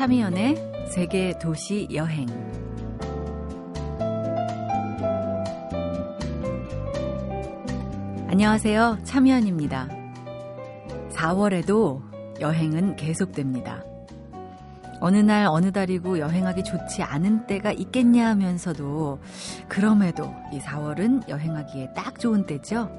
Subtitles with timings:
[0.00, 0.56] 참이연의
[0.88, 2.24] 세계 도시 여행
[8.28, 9.00] 안녕하세요.
[9.04, 9.90] 참이연입니다.
[11.10, 12.00] 4월에도
[12.40, 13.84] 여행은 계속됩니다.
[15.00, 19.20] 어느 날 어느 달이고 여행하기 좋지 않은 때가 있겠냐 하면서도
[19.68, 22.90] 그럼에도 이 4월은 여행하기에 딱 좋은 때죠.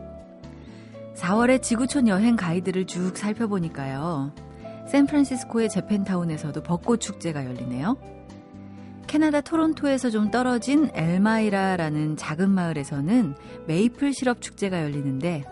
[1.15, 4.50] 4월에 지구촌 여행 가이드를 쭉 살펴보니까요.
[4.91, 7.95] 샌프란시스코의 재팬타운에서도 벚꽃 축제가 열리네요.
[9.07, 13.35] 캐나다 토론토에서 좀 떨어진 엘마이라라는 작은 마을에서는
[13.67, 15.43] 메이플 시럽 축제가 열리는데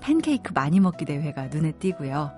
[0.00, 2.30] 팬케이크 많이 먹기 대회가 눈에 띄고요.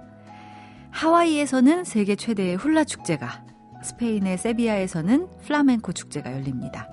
[0.92, 3.44] 하와이에서는 세계 최대의 훌라 축제가,
[3.84, 6.88] 스페인의 세비야에서는 플라멘코 축제가 열립니다.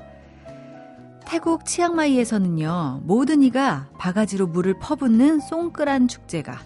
[1.26, 6.60] 태국 치앙마이에서는요, 모든 이가 바가지로 물을 퍼붓는 송끄란 축제가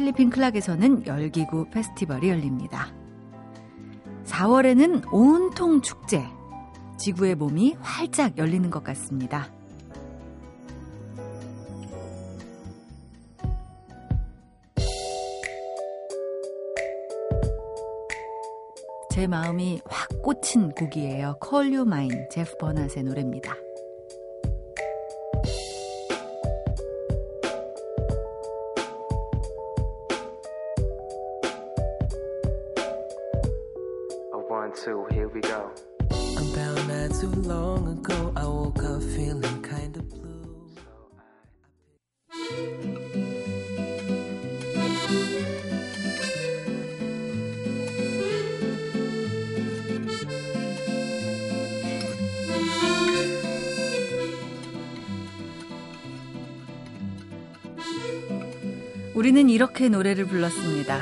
[0.00, 2.86] 필리핀 클락에서는 열기구 페스티벌이 열립니다.
[4.24, 6.24] 4월에는 온통 축제.
[6.96, 9.52] 지구의 몸이 활짝 열리는 것 같습니다.
[19.10, 21.36] 제 마음이 확 꽂힌 곡이에요.
[21.42, 23.54] 컬류 마인 제프 버낫의 노래입니다.
[60.14, 61.00] 노래를 불렀습니다.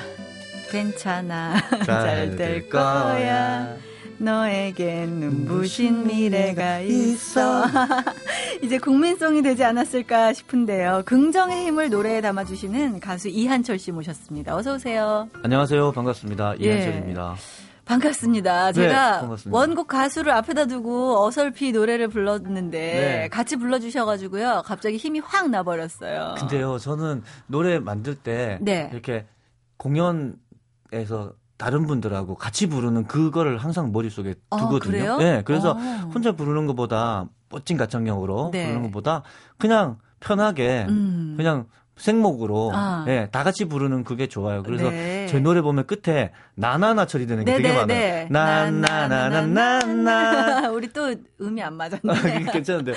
[0.71, 1.55] 괜찮아.
[1.85, 3.77] 잘 될 거야.
[4.19, 7.65] 너에겐 눈부신 미래가 있어.
[8.63, 11.03] 이제 국민송이 되지 않았을까 싶은데요.
[11.05, 14.55] 긍정의 힘을 노래에 담아주시는 가수 이한철 씨 모셨습니다.
[14.57, 15.29] 어서 오세요.
[15.43, 15.93] 안녕하세요.
[15.93, 16.55] 반갑습니다.
[16.59, 17.35] 이한철입니다.
[17.37, 17.68] 예.
[17.89, 18.73] 반갑습니다.
[18.73, 19.59] 제가 네, 반갑습니다.
[19.59, 23.29] 원곡 가수를 앞에다 두고 어설피 노래를 불렀는데 네.
[23.31, 24.63] 같이 불러주셔가지고요.
[24.67, 26.35] 갑자기 힘이 확 나버렸어요.
[26.39, 28.91] 근데요, 저는 노래 만들 때 네.
[28.93, 29.27] 이렇게
[29.79, 35.15] 공연에서 다른 분들하고 같이 부르는 그거를 항상 머릿속에 아, 두거든요.
[35.15, 36.11] 아, 네, 그래서 아.
[36.15, 38.65] 혼자 부르는 것보다 멋진 가창력으로 네.
[38.67, 39.23] 부르는 것보다
[39.57, 41.35] 그냥 편하게 음.
[41.39, 41.65] 그냥
[41.99, 43.05] 생목으로 아.
[43.09, 44.63] 예, 다 같이 부르는 그게 좋아요.
[44.63, 45.27] 그래서 네.
[45.27, 48.71] 제 노래 보면 끝에 나나나 처리되는 게 네, 되게 네, 많아요.
[48.73, 48.81] 네.
[48.81, 52.03] 나나나나나나 우리 또 음이 안 맞았네.
[52.13, 52.93] 아, 괜찮은데.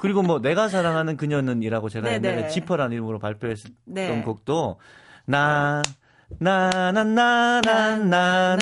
[0.00, 4.78] 그, 리고뭐 내가 사랑하는 그녀는이라고 제가 네 옛날에 지퍼라는 이름으로 발표했던 곡도
[5.26, 5.92] 나 네.
[6.40, 8.56] 나나나나나나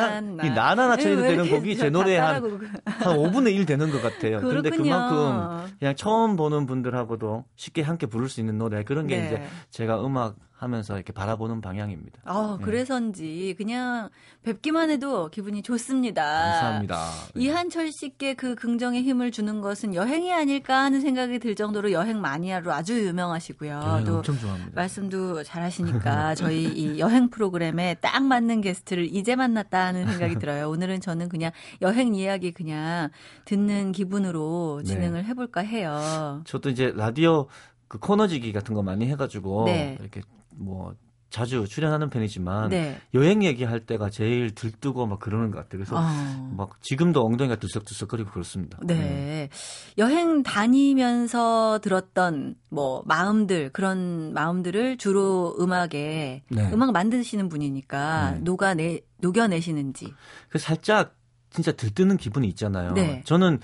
[0.45, 2.43] 이 나나나 쳐리도 되는 곡이 제 노래 한한
[2.85, 4.41] 5분의 1 되는 것 같아요.
[4.41, 9.27] 그런데 그만큼 그냥 처음 보는 분들하고도 쉽게 함께 부를 수 있는 노래 그런 게 네.
[9.27, 12.21] 이제 제가 음악 하면서 이렇게 바라보는 방향입니다.
[12.25, 12.65] 아, 네.
[12.65, 14.09] 그래서인지 그냥
[14.45, 16.23] 뵙기만 해도 기분이 좋습니다.
[16.23, 17.05] 감사합니다.
[17.35, 17.43] 네.
[17.45, 22.73] 이한철 씨께 그 긍정의 힘을 주는 것은 여행이 아닐까 하는 생각이 들 정도로 여행 마니아로
[22.73, 23.81] 아주 유명하시고요.
[23.99, 24.71] 네, 또 엄청 좋아합니다.
[24.73, 30.71] 말씀도 잘하시니까 저희 이 여행 프로그램에 딱 맞는 게스트를 이제 만났다 하는 생각이 들어요.
[30.71, 31.51] 오늘은 저는 그냥
[31.83, 33.11] 여행 이야기 그냥
[33.47, 35.29] 듣는 기분으로 진행을 네.
[35.29, 36.41] 해볼까 해요.
[36.45, 37.49] 저도 이제 라디오
[37.89, 39.67] 그 코너지기 같은 거 많이 해가지고
[40.01, 40.21] 이렇게
[40.57, 40.95] 뭐
[41.31, 43.01] 자주 출연하는 편이지만 네.
[43.15, 45.79] 여행 얘기할 때가 제일 들뜨고 막 그러는 것 같아요.
[45.83, 46.51] 그래서 어.
[46.55, 48.79] 막 지금도 엉덩이가 들썩들썩거리고 그렇습니다.
[48.83, 48.95] 네.
[48.95, 49.49] 네.
[49.97, 56.73] 여행 다니면서 들었던 뭐 마음들 그런 마음들을 주로 음악에 네.
[56.75, 58.45] 음악 만드시는 분이니까 음.
[58.45, 60.13] 녹아내 녹여내시는지.
[60.51, 61.17] 그 살짝
[61.49, 62.93] 진짜 들뜨는 기분이 있잖아요.
[62.93, 63.23] 네.
[63.25, 63.61] 저는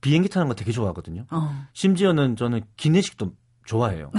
[0.00, 1.26] 비행기 타는 거 되게 좋아하거든요.
[1.30, 1.66] 어.
[1.74, 3.32] 심지어는 저는 기내식도
[3.70, 4.10] 좋아해요.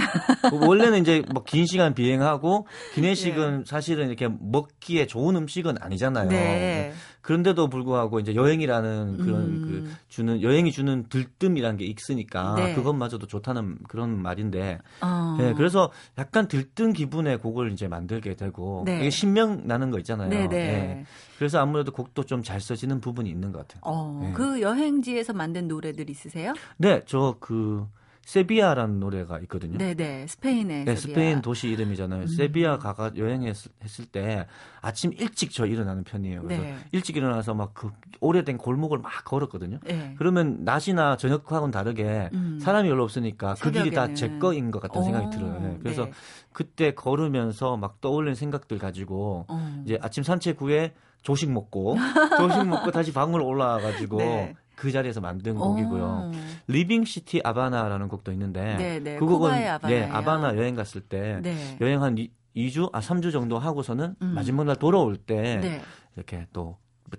[0.48, 3.64] 그 원래는 이제 뭐 긴 시간 비행하고 기내식은 네.
[3.66, 6.28] 사실은 이렇게 먹기에 좋은 음식은 아니잖아요.
[6.30, 6.36] 네.
[6.36, 6.92] 네.
[7.20, 9.62] 그런데도 불구하고 이제 여행이라는 그런 음.
[9.66, 12.74] 그 주는 여행이 주는 들뜸이라는 게 있으니까 네.
[12.74, 15.36] 그것마저도 좋다는 그런 말인데 어.
[15.38, 19.00] 네, 그래서 약간 들뜬 기분의 곡을 이제 만들게 되고 네.
[19.00, 20.30] 이게 신명 나는 거 있잖아요.
[20.30, 21.04] 네, 네.
[21.38, 23.80] 그래서 아무래도 곡도 좀 잘 써지는 부분이 있는 것 같아요.
[23.84, 26.52] 어, 그 여행지에서 만든 노래들 있으세요?
[26.76, 27.86] 네, 저그
[28.24, 29.76] 세비야라는 노래가 있거든요.
[29.78, 30.26] 네네.
[30.28, 30.84] 스페인의.
[30.84, 32.22] 네, 스페인 도시 이름이잖아요.
[32.22, 32.26] 음.
[32.28, 33.70] 세비야 가가 여행했을
[34.12, 34.46] 때
[34.80, 36.42] 아침 일찍 저 일어나는 편이에요.
[36.44, 36.76] 그래서 네.
[36.92, 37.88] 일찍 일어나서 막 그
[38.20, 39.78] 오래된 골목을 막 걸었거든요.
[39.84, 40.14] 네.
[40.18, 42.58] 그러면 낮이나 저녁하고는 다르게 음.
[42.60, 43.78] 사람이 별로 없으니까 새벽에는.
[43.82, 45.04] 그 길이 다 제 거인 것 같다는 오.
[45.10, 45.58] 생각이 들어요.
[45.58, 45.78] 네.
[45.82, 46.12] 그래서 네.
[46.52, 49.82] 그때 걸으면서 막 떠올린 생각들 가지고 어.
[49.86, 50.92] 이제 아침 산책 후에
[51.22, 51.96] 조식 먹고
[52.38, 54.54] 조식 먹고 다시 방으로 올라와 가지고 네.
[54.76, 56.30] 그 자리에서 만든 곡이고요.
[56.32, 56.32] 오.
[56.68, 58.98] 리빙 시티 아바나라는 곡도 있는데 네네.
[59.00, 59.16] 네.
[59.18, 59.52] 그 곡은
[59.88, 61.76] 예, 아바나 여행 갔을 때 네.
[61.80, 62.16] 여행 한
[62.54, 64.32] 2, 주아 3주 정도 하고서는 음.
[64.34, 65.82] 마지막 날 돌아올 때 네.
[66.16, 66.78] 이렇게 또
[67.10, 67.18] 뭐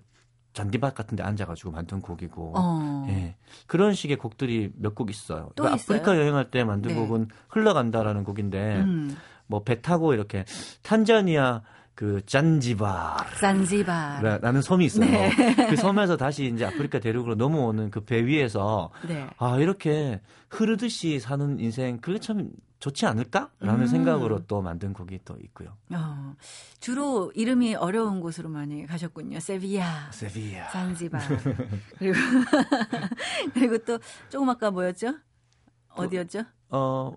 [0.53, 3.05] 잔디밭 같은 데 앉아가지고 만든 곡이고 어.
[3.09, 3.35] 예.
[3.67, 5.49] 그런 식의 곡들이 몇 곡 있어요.
[5.55, 7.07] 그러니까 아프리카 여행할 때 만든 네.
[7.07, 9.15] 곡은 흘러간다라는 곡인데 음.
[9.47, 10.45] 뭐배 타고 이렇게
[10.83, 11.63] 탄자니아
[11.95, 13.35] 그 잔지바르.
[13.39, 15.05] 잔지바라는 섬이 있어요.
[15.05, 15.29] 네.
[15.69, 19.27] 그 섬에서 다시 이제 아프리카 대륙으로 넘어오는 그 배 위에서 네.
[19.37, 20.19] 아 이렇게
[20.49, 22.49] 흐르듯이 사는 인생 그게 참
[22.79, 23.87] 좋지 않을까라는 음.
[23.87, 25.77] 생각으로 또 만든 곡이 또 있고요.
[25.95, 26.35] 어,
[26.81, 29.39] 주로 이름이 어려운 곳으로 많이 가셨군요.
[29.39, 31.17] 세비야, 세비야, 잔지바
[31.97, 32.13] 그리고
[33.53, 33.97] 그리고 또
[34.29, 35.15] 조금 아까 뭐였죠?
[35.95, 36.39] 어디였죠?
[36.69, 37.15] 어, 어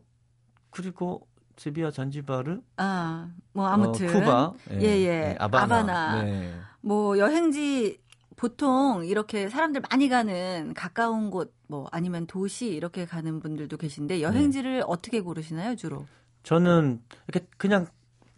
[0.70, 5.08] 그리고 세비야 잔지바르 아뭐 어, 아무튼 어, 쿠바 예예 예.
[5.08, 6.22] 네, 아바나, 아바나.
[6.22, 6.54] 네.
[6.80, 7.98] 뭐 여행지
[8.36, 14.76] 보통 이렇게 사람들 많이 가는 가까운 곳 뭐 아니면 도시 이렇게 가는 분들도 계신데 여행지를
[14.78, 14.84] 네.
[14.86, 16.06] 어떻게 고르시나요 주로
[16.44, 17.88] 저는 이렇게 그냥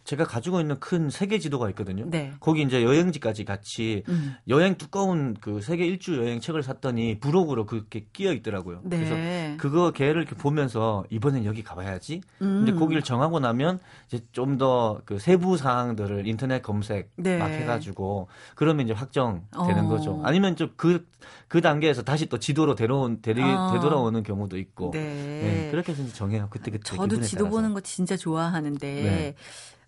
[0.09, 2.03] 제가 가지고 있는 큰 세계 지도가 있거든요.
[2.07, 2.33] 네.
[2.39, 4.33] 거기 이제 여행지까지 같이 음.
[4.47, 8.81] 여행 두꺼운 그 세계 일주 여행 책을 샀더니 부록으로 그렇게 끼어 있더라고요.
[8.85, 8.97] 네.
[8.97, 12.21] 그래서 그거 걔를 이렇게 보면서 이번엔 여기 가봐야지.
[12.41, 12.63] 음.
[12.63, 17.37] 이제 거기를 정하고 나면 이제 좀 더 그 세부 사항들을 인터넷 검색 네.
[17.37, 19.87] 막 해가지고 그러면 이제 확정되는 어.
[19.87, 20.21] 거죠.
[20.23, 21.07] 아니면 좀그그
[21.47, 23.71] 그 단계에서 다시 또 지도로 데려온 데리, 아.
[23.73, 24.91] 되돌아오는 경우도 있고.
[24.91, 24.99] 네.
[24.99, 26.47] 네 그렇게 해서 이제 정해요.
[26.49, 27.55] 그때 그때 저도 지도 따라서.
[27.55, 28.79] 보는 거 진짜 좋아하는데.
[28.79, 29.35] 네.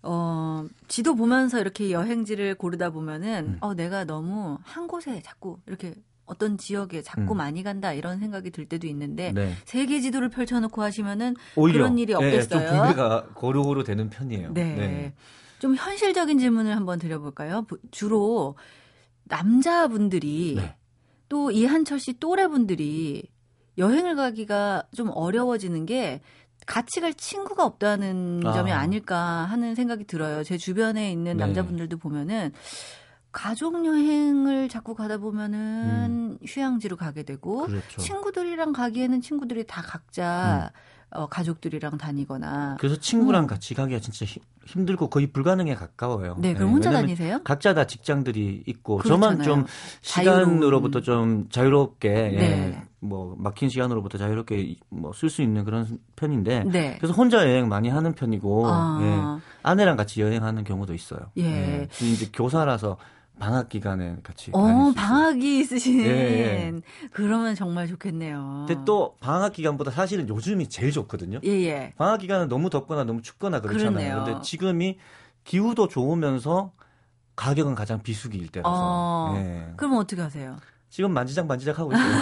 [0.02, 3.56] 어, 지도 보면서 이렇게 여행지를 고르다 보면은, 음.
[3.60, 5.94] 어, 내가 너무 한 곳에 자꾸 이렇게
[6.24, 7.36] 어떤 지역에 자꾸 음.
[7.36, 9.54] 많이 간다 이런 생각이 들 때도 있는데 네.
[9.64, 12.60] 세계 지도를 펼쳐놓고 하시면은 오히려, 그런 일이 네, 없겠어요.
[12.60, 14.52] 네, 좀분가 고루고루 되는 편이에요.
[14.52, 14.64] 네.
[14.74, 15.14] 네.
[15.58, 17.66] 좀 현실적인 질문을 한번 드려볼까요?
[17.90, 18.56] 주로
[19.24, 20.76] 남자분들이 네.
[21.28, 23.28] 또 이한철 씨 또래분들이
[23.78, 26.20] 여행을 가기가 좀 어려워지는 게
[26.66, 28.52] 같이 갈 친구가 없다는 아.
[28.52, 30.44] 점이 아닐까 하는 생각이 들어요.
[30.44, 31.44] 제 주변에 있는 네.
[31.44, 32.52] 남자분들도 보면은
[33.32, 36.38] 가족 여행을 자꾸 가다 보면은 음.
[36.46, 38.00] 휴양지로 가게 되고 그렇죠.
[38.00, 40.76] 친구들이랑 가기에는 친구들이 다 각자 음.
[41.14, 42.76] 어, 가족들이랑 다니거나.
[42.80, 43.46] 그래서 친구랑 음.
[43.46, 46.36] 같이 가기가 진짜 히, 힘들고 거의 불가능에 가까워요.
[46.38, 47.40] 네, 그럼 네, 혼자 다니세요?
[47.44, 49.42] 각자 다 직장들이 있고 그렇잖아요.
[49.42, 49.66] 저만 좀
[50.00, 51.38] 시간으로부터 자유로운.
[51.44, 52.42] 좀 자유롭게 예, 네.
[52.68, 56.94] 예, 뭐 막힌 시간으로부터 자유롭게 뭐 쓸 수 있는 그런 편인데 네.
[56.98, 58.98] 그래서 혼자 여행 많이 하는 편이고 아.
[59.38, 61.20] 예, 아내랑 같이 여행하는 경우도 있어요.
[61.36, 61.82] 예.
[61.86, 61.88] 예.
[62.00, 62.96] 이제 교사라서
[63.38, 64.50] 방학 기간에 같이.
[64.52, 66.00] 어, 방학이 있으신.
[66.00, 66.72] 예, 예.
[67.12, 68.66] 그러면 정말 좋겠네요.
[68.68, 71.40] 근데 또 방학 기간보다 사실은 요즘이 제일 좋거든요.
[71.44, 71.92] 예, 예.
[71.96, 73.92] 방학 기간은 너무 덥거나 너무 춥거나 그렇잖아요.
[73.92, 74.24] 그렇네요.
[74.24, 74.98] 근데 지금이
[75.44, 76.72] 기후도 좋으면서
[77.34, 78.70] 가격은 가장 비수기일 때라서.
[78.74, 79.72] 어, 예.
[79.76, 80.56] 그럼 어떻게 하세요?
[80.92, 82.14] 지금 만지작 만지작 하고 있어요.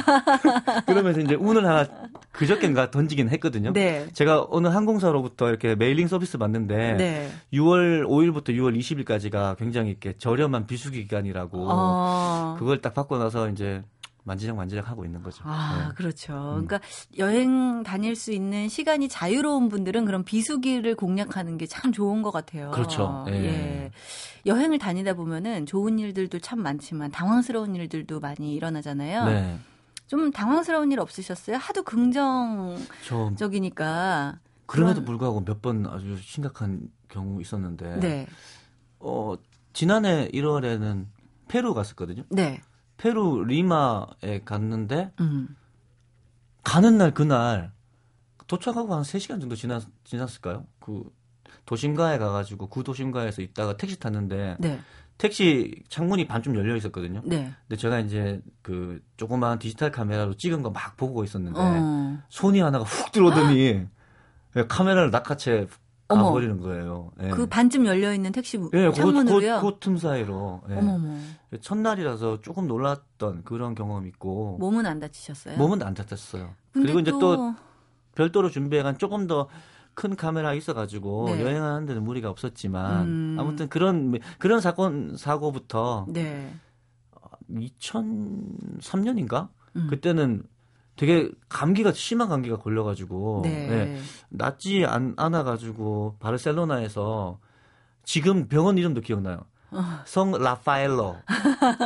[0.87, 1.87] 그러면서 이제 운을 하나
[2.31, 3.73] 그저께인가 던지긴 했거든요.
[3.73, 4.07] 네.
[4.13, 7.29] 제가 어느 항공사로부터 이렇게 메일링 서비스 받는데 네.
[7.53, 12.55] 6월 5일부터 6월 20일까지가 굉장히 이렇게 저렴한 비수기 기간이라고 어...
[12.61, 13.83] 그걸 딱 받고 나서 이제
[14.25, 15.43] 만지작 만지작 하고 있는 거죠.
[15.47, 15.85] 아, 네.
[15.95, 16.33] 그렇죠.
[16.35, 16.67] 음.
[16.67, 16.81] 그러니까
[17.19, 22.73] 여행 다닐 수 있는 시간이 자유로운 분들은 그런 비수기를 공략하는 게 참 좋은 것 같아요.
[22.73, 23.25] 그렇죠.
[23.29, 23.33] 예.
[23.33, 23.91] 예.
[24.45, 29.25] 여행을 다니다 보면은 좋은 일들도 참 많지만 당황스러운 일들도 많이 일어나잖아요.
[29.27, 29.57] 네.
[30.09, 31.59] 좀 당황스러운 일 없으셨어요?
[31.59, 34.41] 하도 긍정적이니까.
[34.67, 35.05] 그럼에도 그런...
[35.07, 38.01] 불구하고 몇 번 아주 심각한 경우 있었는데.
[38.01, 38.27] 네.
[38.99, 39.37] 어,
[39.73, 41.07] 지난해 1월에는
[41.47, 42.25] 페루 갔었거든요.
[42.31, 42.61] 네.
[43.01, 45.57] 페루 리마에 갔는데 음.
[46.63, 47.73] 가는 날 그날
[48.47, 50.67] 도착하고 한 3시간 정도 지났, 지났을까요?
[50.81, 51.03] 그
[51.65, 54.81] 도심가에 가가지고 그도심가에서 있다가 택시 탔는데 네.
[55.17, 57.23] 택시 창문이 반쯤 열려 있었거든요.
[57.25, 57.53] 네.
[57.69, 62.19] 근데 제가 이제 그 조그마한 디지털 카메라로 찍은 거 막 보고 있었는데 어.
[62.29, 63.87] 손이 하나가 훅 들어오더니
[64.69, 65.67] 카메라를 낙하채
[66.17, 67.11] 가버리는 거예요.
[67.23, 67.29] 예.
[67.29, 69.61] 그 반쯤 열려 있는 택시 예, 창문으로요.
[69.61, 70.63] 그, 틈 사이로.
[70.71, 70.75] 예.
[70.75, 71.17] 어머머.
[71.61, 74.57] 첫날이라서 조금 놀랐던 그런 경험 있고.
[74.59, 75.57] 몸은 안 다치셨어요?
[75.59, 76.51] 몸은 안 다쳤어요.
[76.73, 77.55] 그리고 이제 또
[78.15, 79.49] 별도로 준비해간 조금 더
[79.93, 81.43] 큰 카메라 있어가지고 네.
[81.43, 83.37] 여행하는 데는 무리가 없었지만 음...
[83.39, 86.55] 아무튼 그런 그런 사건 사고부터 네.
[87.51, 89.89] 2003년인가 어, 음.
[89.91, 90.45] 그때는
[91.01, 93.67] 되게 감기가 심한 감기가 걸려가지고 네.
[93.69, 93.99] 네.
[94.29, 94.85] 낫지
[95.17, 97.39] 않아가지고 바르셀로나에서
[98.05, 99.39] 지금 병원 이름도 기억나요.
[99.71, 99.81] 어.
[100.05, 101.17] 성 라파엘로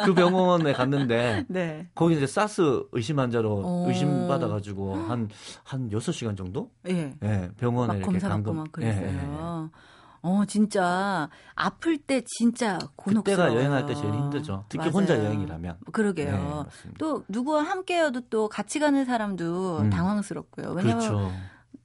[0.07, 1.87] 그 병원에 갔는데 네.
[1.95, 3.85] 거기 이제 사스 의심 환자로 오.
[3.85, 3.89] 어.
[3.89, 5.29] 의심받아 가지고 한
[5.63, 6.93] 한 6시간 정도 예.
[6.93, 7.15] 네.
[7.21, 8.65] 네, 병원에 이렇게 간 거.
[8.81, 9.29] 예, 예, 예.
[10.25, 14.65] 어, 진짜 아플 때 진짜 고혹스러워 그때가 여행할 때 제일 힘들죠.
[14.71, 14.91] 특히 맞아요.
[14.91, 15.77] 혼자 여행이라면.
[15.93, 16.67] 그러게요.
[16.83, 19.91] 네, 또 누구와 함께여도 또 같이 가는 사람도 음.
[19.91, 20.71] 당황스럽고요.
[20.71, 21.31] 왜냐면 그렇죠.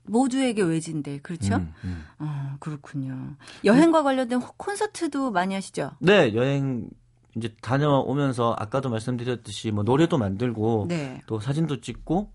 [0.06, 1.58] 모두에게 외진데 그렇죠?
[1.58, 2.06] 음, 음.
[2.20, 3.36] 어, 그렇군요.
[3.66, 5.92] 여행과 관련된 콘서트도 많이 하시죠?
[6.00, 6.88] 네, 여행
[7.36, 11.20] 이제 다녀오면서 아까도 말씀드렸듯이 뭐 노래도 만들고 네.
[11.28, 12.32] 또 사진도 찍고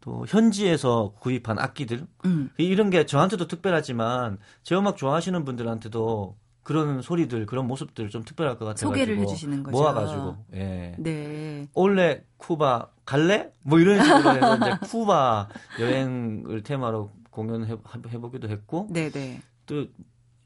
[0.00, 2.50] 또 현지에서 구입한 악기들 음.
[2.56, 8.56] 그 이런 게 저한테도 특별하지만 제 음악 좋아하시는 분들한테도 그런 소리들 그런 모습들 좀 특별할
[8.58, 8.88] 것 같아요.
[8.88, 9.76] 소개를 해주시는 거죠.
[9.76, 10.94] 모아가지고 예.
[10.98, 11.68] 네.
[11.74, 13.52] 올레 쿠바 갈래?
[13.62, 15.48] 뭐 이런 식으로 해서 이제 쿠바
[15.80, 17.76] 여행을 테마로 공연해
[18.20, 19.10] 보기도 했고 네네.
[19.10, 19.42] 네.
[19.66, 19.86] 또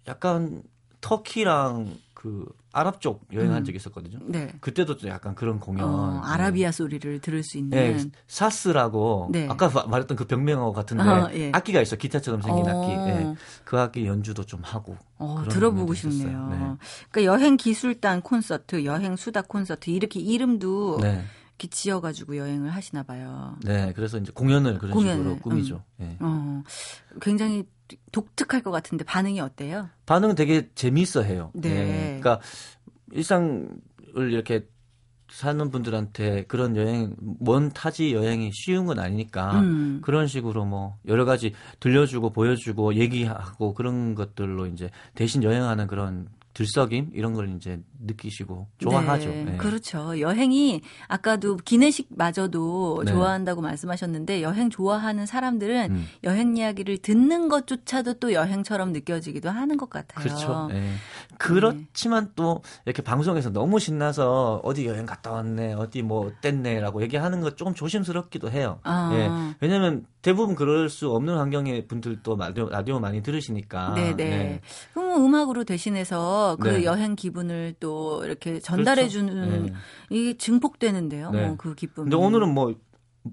[0.08, 0.62] 약간
[1.04, 3.64] 터키랑 그 아랍 쪽 여행한 음.
[3.64, 4.18] 적이 있었거든요.
[4.22, 4.50] 네.
[4.60, 5.86] 그때도 좀 약간 그런 공연.
[5.88, 6.20] 어, 네.
[6.24, 6.72] 아라비아 네.
[6.76, 7.70] 소리를 들을 수 있는.
[7.70, 9.46] 네, 사스라고 네.
[9.48, 11.52] 아까 말했던 그 병명어 같은데 아, 예.
[11.54, 12.70] 악기가 있어 기타처럼 생긴 어.
[12.70, 12.96] 악기.
[12.96, 13.34] 네.
[13.64, 14.96] 그 악기 연주도 좀 하고.
[15.18, 16.48] 어, 들어보고 싶네요.
[16.48, 16.56] 네.
[17.10, 21.22] 그러니까 여행 기술단 콘서트, 여행 수다 콘서트 이렇게 이름도 네.
[21.50, 23.56] 이렇게 지어가지고 여행을 하시나 봐요.
[23.62, 25.82] 네, 그래서 이제 공연을 그런 공연을, 식으로 꾸미죠.
[26.00, 26.00] 음.
[26.04, 26.16] 예.
[26.24, 26.62] 어,
[27.20, 27.64] 굉장히
[28.12, 29.88] 독특할 것 같은데 반응이 어때요?
[30.06, 31.50] 반응은 되게 재미있어 해요.
[31.54, 31.70] 네.
[31.70, 32.02] 네.
[32.20, 32.40] 그러니까
[33.12, 33.68] 일상을
[34.16, 34.66] 이렇게
[35.30, 40.00] 사는 분들한테 그런 여행 먼 타지 여행이 쉬운 건 아니니까 음.
[40.04, 47.10] 그런 식으로 뭐 여러 가지 들려주고 보여주고 얘기하고 그런 것들로 이제 대신 여행하는 그런 들썩임
[47.12, 49.28] 이런 걸 이제 느끼시고 좋아하죠.
[49.28, 49.56] 네, 네.
[49.56, 50.18] 그렇죠.
[50.20, 53.12] 여행이 아까도 기내식마저도 네.
[53.12, 56.04] 좋아한다고 말씀하셨는데 여행 좋아하는 사람들은 음.
[56.22, 60.24] 여행 이야기를 듣는 것조차도 또 여행처럼 느껴지기도 하는 것 같아요.
[60.24, 60.68] 그렇죠.
[60.72, 60.92] 네.
[61.38, 67.54] 그렇지만 또 이렇게 방송에서 너무 신나서 어디 여행 갔다 왔네, 어디 뭐 어땠네라고 얘기하는 거
[67.56, 68.78] 조금 조심스럽기도 해요.
[68.84, 69.10] 아.
[69.14, 69.54] 예.
[69.60, 73.94] 왜냐면 하 대부분 그럴 수 없는 환경의 분들도 라디오, 라디오 많이 들으시니까.
[73.94, 74.10] 네네.
[74.16, 74.24] 네.
[74.24, 74.60] 네.
[74.92, 76.84] 그럼 뭐 음악으로 대신해서 그 네.
[76.84, 79.20] 여행 기분을 또 이렇게 전달해 그렇죠.
[79.26, 79.72] 주는 네.
[80.10, 81.30] 이게 증폭되는데요.
[81.30, 81.46] 네.
[81.48, 82.04] 뭐그 기쁨.
[82.04, 82.74] 근데 오늘은 뭐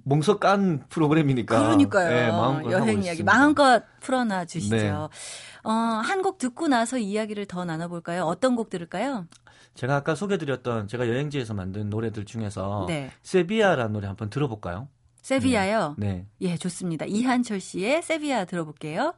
[0.03, 1.57] 몽석 깐 프로그램이니까.
[1.59, 2.09] 그러니까요.
[2.09, 4.75] 네, 마음껏 여행 이야기 마음껏 풀어놔 주시죠.
[4.75, 4.89] 네.
[4.91, 8.23] 어, 한 곡 듣고 나서 이야기를 더 나눠볼까요?
[8.23, 9.27] 어떤 곡 들을까요?
[9.73, 13.11] 제가 아까 소개드렸던 제가 여행지에서 만든 노래들 중에서 네.
[13.23, 14.87] 세비야라는 노래 한번 들어볼까요?
[15.23, 15.95] 세비야요?
[15.97, 16.07] 네.
[16.07, 16.25] 네.
[16.41, 17.05] 예, 좋습니다.
[17.05, 19.13] 이한철 씨의 세비야 들어볼게요.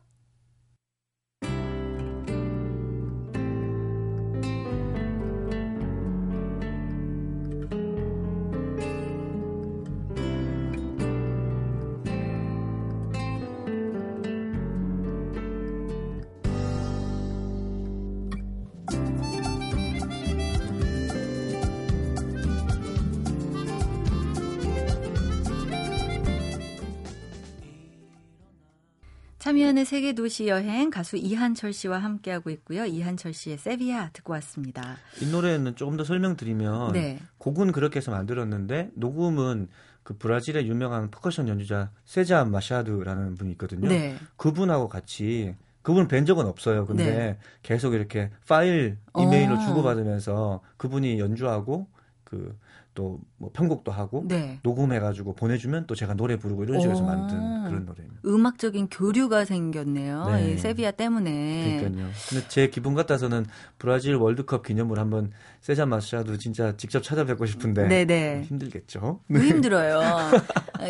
[29.44, 32.86] 참여하는 세계 도시 여행 가수 이한철 씨와 함께하고 있고요.
[32.86, 34.96] 이한철 씨의 세비야 듣고 왔습니다.
[35.22, 37.20] 이 노래는 조금 더 설명드리면 네.
[37.40, 39.68] 곡은 그렇게 해서 만들었는데 녹음은
[40.04, 43.90] 그 브라질의 유명한 퍼커션 연주자 세자 마샤드라는 분이 있거든요.
[43.90, 44.16] 네.
[44.38, 46.86] 그분하고 같이 그분은 뵌 적은 없어요.
[46.86, 47.38] 근데 네.
[47.64, 49.58] 계속 이렇게 파일 이메일로 오.
[49.60, 49.68] 어.
[49.68, 51.90] 주고받으면서 그분이 연주하고
[52.24, 52.58] 그
[52.94, 54.60] 또뭐 편곡도 하고 네.
[54.64, 57.02] 녹음해가지고 보내주면 또 제가 노래 부르고 이런 식으로 오.
[57.04, 57.30] 만든
[57.68, 58.22] 그런 노래입니다.
[58.26, 60.26] 음악적인 교류가 생겼네요.
[60.32, 60.52] 네.
[60.54, 61.78] 이 세비야 때문에.
[61.80, 62.10] 그러니까요.
[62.30, 63.46] 근데 제 기분 같아서는
[63.80, 65.32] 브라질 월드컵 기념으로 한번
[65.62, 68.06] 세자 마샤도 진짜 직접 찾아뵙고 싶은데 네네.
[68.06, 68.42] 네.
[68.44, 69.22] 힘들겠죠.
[69.28, 69.40] 네.
[69.42, 70.00] 힘들어요.
[70.02, 70.32] 아,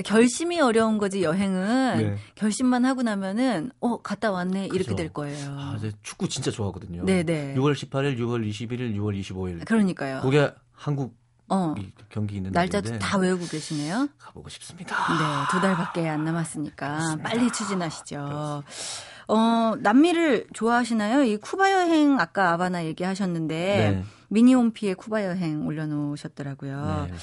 [0.04, 2.16] 결심이 어려운 거지 여행은 네.
[2.36, 4.96] 결심만 하고 나면은 어 갔다 왔네 이렇게 그렇죠.
[4.96, 5.38] 될 거예요.
[5.58, 5.92] 아, 네.
[6.02, 7.06] 축구 진짜 좋아하거든요.
[7.06, 7.56] 네네.
[7.56, 9.66] 6월 18일, 6월 21일, 6월 25일.
[9.66, 10.22] 그러니까요.
[10.22, 11.16] 그게 한국
[11.50, 11.74] 어.
[11.76, 14.08] 그 경기 있는 날짜도 다 외우고 계시네요.
[14.18, 14.96] 가보고 싶습니다.
[15.12, 17.30] 네, 두 달밖에 안 남았으니까 그렇습니다.
[17.30, 18.16] 빨리 추진하시죠.
[18.16, 19.14] 그렇습니다.
[19.28, 21.24] 어, 남미를 좋아하시나요?
[21.24, 24.04] 이 쿠바 여행 아까 아바나 얘기하셨는데 네.
[24.30, 27.08] 미니홈피에 쿠바 여행 올려놓으셨더라고요.
[27.10, 27.18] 네,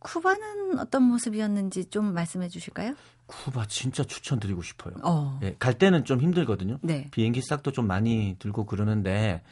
[0.00, 2.94] 쿠바는 어떤 모습이었는지 좀 말씀해 주실까요?
[3.26, 4.94] 쿠바 진짜 추천드리고 싶어요.
[5.02, 5.38] 어.
[5.40, 6.78] 네, 갈 때는 좀 힘들거든요.
[6.82, 7.08] 네.
[7.10, 9.42] 비행기 싹도 좀 많이 들고 그러는데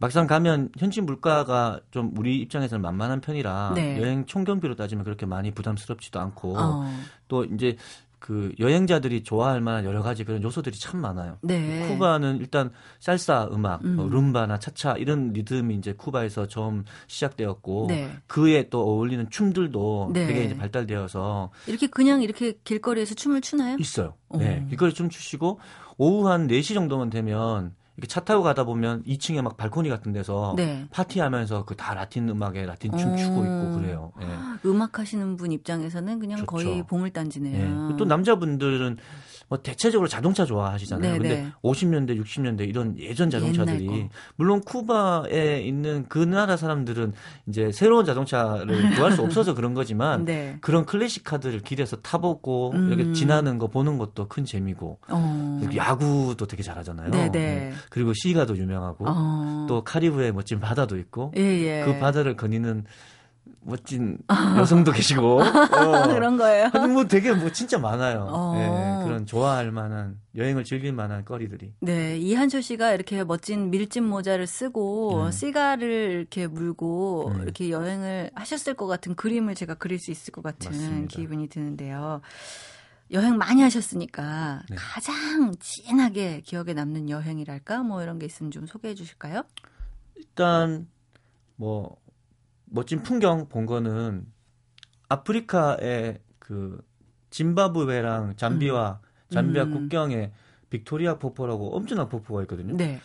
[0.00, 4.00] 막상 가면 현지 물가가 좀 우리 입장에서는 만만한 편이라 네.
[4.00, 6.90] 여행 총경비로 따지면 그렇게 많이 부담스럽지도 않고 어.
[7.28, 7.76] 또 이제
[8.18, 11.36] 그 여행자들이 좋아할 만한 여러 가지 그런 요소들이 참 많아요.
[11.42, 11.86] 네.
[11.88, 14.10] 쿠바는 일단 살사 음악, 뭐 음.
[14.10, 18.10] 룸바나 차차 이런 리듬이 이제 쿠바에서 처음 시작되었고 네.
[18.26, 20.26] 그에 또 어울리는 춤들도 네.
[20.26, 23.76] 되게 이제 발달되어서 이렇게 그냥 이렇게 길거리에서 춤을 추나요?
[23.78, 24.14] 있어요.
[24.30, 24.38] 오.
[24.38, 24.62] 네.
[24.64, 24.66] 어.
[24.68, 25.58] 길거리 춤 추시고
[25.98, 30.54] 오후 한 4시 정도만 되면 이렇게 차 타고 가다 보면 2층에 막 발코니 같은 데서
[30.56, 30.86] 네.
[30.90, 33.80] 파티하면서 그 다 라틴 음악에 라틴 춤 추고 있고 음.
[33.80, 34.12] 그래요.
[34.20, 34.26] 예.
[34.26, 36.46] 아, 음악 하시는 분 입장에서는 그냥 좋죠.
[36.46, 37.12] 거의 보물 예.
[37.12, 37.88] 딴지네요.
[37.90, 37.96] 예.
[37.96, 38.98] 또 남자분들은
[39.50, 41.12] 뭐 대체적으로 자동차 좋아하시잖아요.
[41.14, 41.52] 네, 근데 네.
[41.64, 47.12] 50년대, 60년대 이런 예전 자동차들이 물론 쿠바에 있는 그 나라 사람들은
[47.48, 50.56] 이제 새로운 자동차를 구할 수 없어서 그런 거지만 네.
[50.60, 52.92] 그런 클래식 카드를 길에서 타보고 음.
[52.92, 55.60] 이렇게 지나는 거 보는 것도 큰 재미고 어.
[55.74, 57.10] 야구도 되게 잘하잖아요.
[57.32, 59.66] 네, 그리고 시가도 유명하고 어.
[59.68, 61.42] 또 카리브의 멋진 바다도 있고 예,
[61.80, 61.84] 예.
[61.84, 62.84] 그 바다를 거니는
[63.62, 64.18] 멋진
[64.56, 66.08] 여성도 계시고 어.
[66.08, 66.62] 그런 거예요.
[66.72, 68.26] 하여튼 뭐 되게 뭐 진짜 많아요.
[68.32, 68.54] 어.
[68.54, 71.74] 네, 그런 좋아할 만한 여행을 즐길 만한 거리들이.
[71.80, 75.32] 네, 이한철 씨가 이렇게 멋진 밀짚 모자를 쓰고 네.
[75.36, 77.42] 시가를 이렇게 물고 네.
[77.42, 81.08] 이렇게 여행을 하셨을 것 같은 그림을 제가 그릴 수 있을 것 같은 맞습니다.
[81.16, 82.22] 기분이 드는데요.
[83.12, 84.76] 여행 많이 하셨으니까 네.
[84.78, 89.42] 가장 진하게 기억에 남는 여행이랄까 뭐 이런 게 있으면 좀 소개해 주실까요?
[90.16, 90.86] 일단
[91.56, 91.99] 뭐
[92.70, 94.24] 멋진 풍경 본 거는
[95.08, 96.80] 아프리카의 그
[97.30, 99.06] 짐바브웨랑 잠비와 음.
[99.34, 99.70] 잠비아 음.
[99.72, 100.32] 국경에
[100.70, 102.76] 빅토리아 폭포라고 엄청난 폭포가 있거든요.
[102.76, 103.00] 네.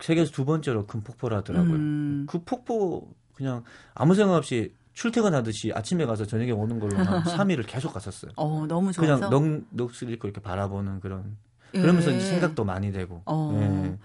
[0.00, 1.72] 세계에서 두 번째로 큰 폭포라더라고요.
[1.74, 2.26] 음.
[2.28, 3.62] 그 폭포 그냥
[3.94, 8.32] 아무 생각 없이 출퇴근하듯이 아침에 가서 저녁에 오는 걸로 한 3일을 계속 갔었어요.
[8.36, 11.36] 어, 너무 좋아서 그냥 넋, 넋을 잃고 이렇게 바라보는 그런
[11.70, 12.16] 그러면서 예.
[12.18, 13.22] 이제 생각도 많이 되고.
[13.26, 13.58] 어.
[13.62, 13.98] 예.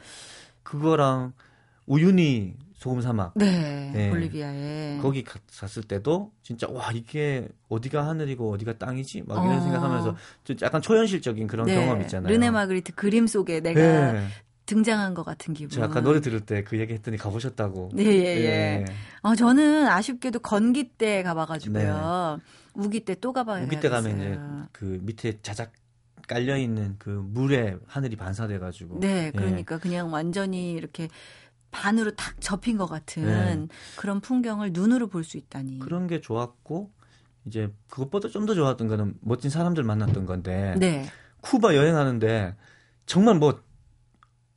[0.63, 1.33] 그거랑
[1.87, 3.33] 우윤희 소금 사막.
[3.35, 4.09] 네, 네.
[4.09, 4.99] 볼리비아에.
[5.01, 9.23] 거기 갔을 때도 진짜 와 이게 어디가 하늘이고 어디가 땅이지?
[9.25, 9.61] 막 이런 어.
[9.61, 11.73] 생각하면서 좀 약간 초현실적인 그런 네.
[11.75, 12.31] 경험 있잖아요.
[12.31, 14.27] 르네 마그리트 그림 속에 내가 네.
[14.67, 15.69] 등장한 것 같은 기분.
[15.75, 17.89] 제가 아까 노래 들을 때 그 얘기 했더니 가보셨다고.
[17.93, 18.85] 네, 예, 예.
[19.23, 22.39] 아, 저는 아쉽게도 건기 때 가봐가지고요.
[22.39, 22.43] 네.
[22.73, 24.39] 우기 때 또 가봐야 우기 때 가면 이제
[24.71, 25.71] 그 밑에 자작
[26.27, 28.99] 깔려 있는 그 물에 하늘이 반사돼가지고.
[28.99, 29.31] 네, 예.
[29.31, 29.79] 그러니까 예.
[29.79, 31.07] 그냥 완전히 이렇게
[31.71, 33.67] 반으로 탁 접힌 것 같은 네.
[33.97, 35.79] 그런 풍경을 눈으로 볼 수 있다니.
[35.79, 36.91] 그런 게 좋았고
[37.45, 41.05] 이제 그것보다 좀 더 좋았던 거는 멋진 사람들 만났던 건데 네.
[41.41, 42.55] 쿠바 여행하는데
[43.07, 43.61] 정말 뭐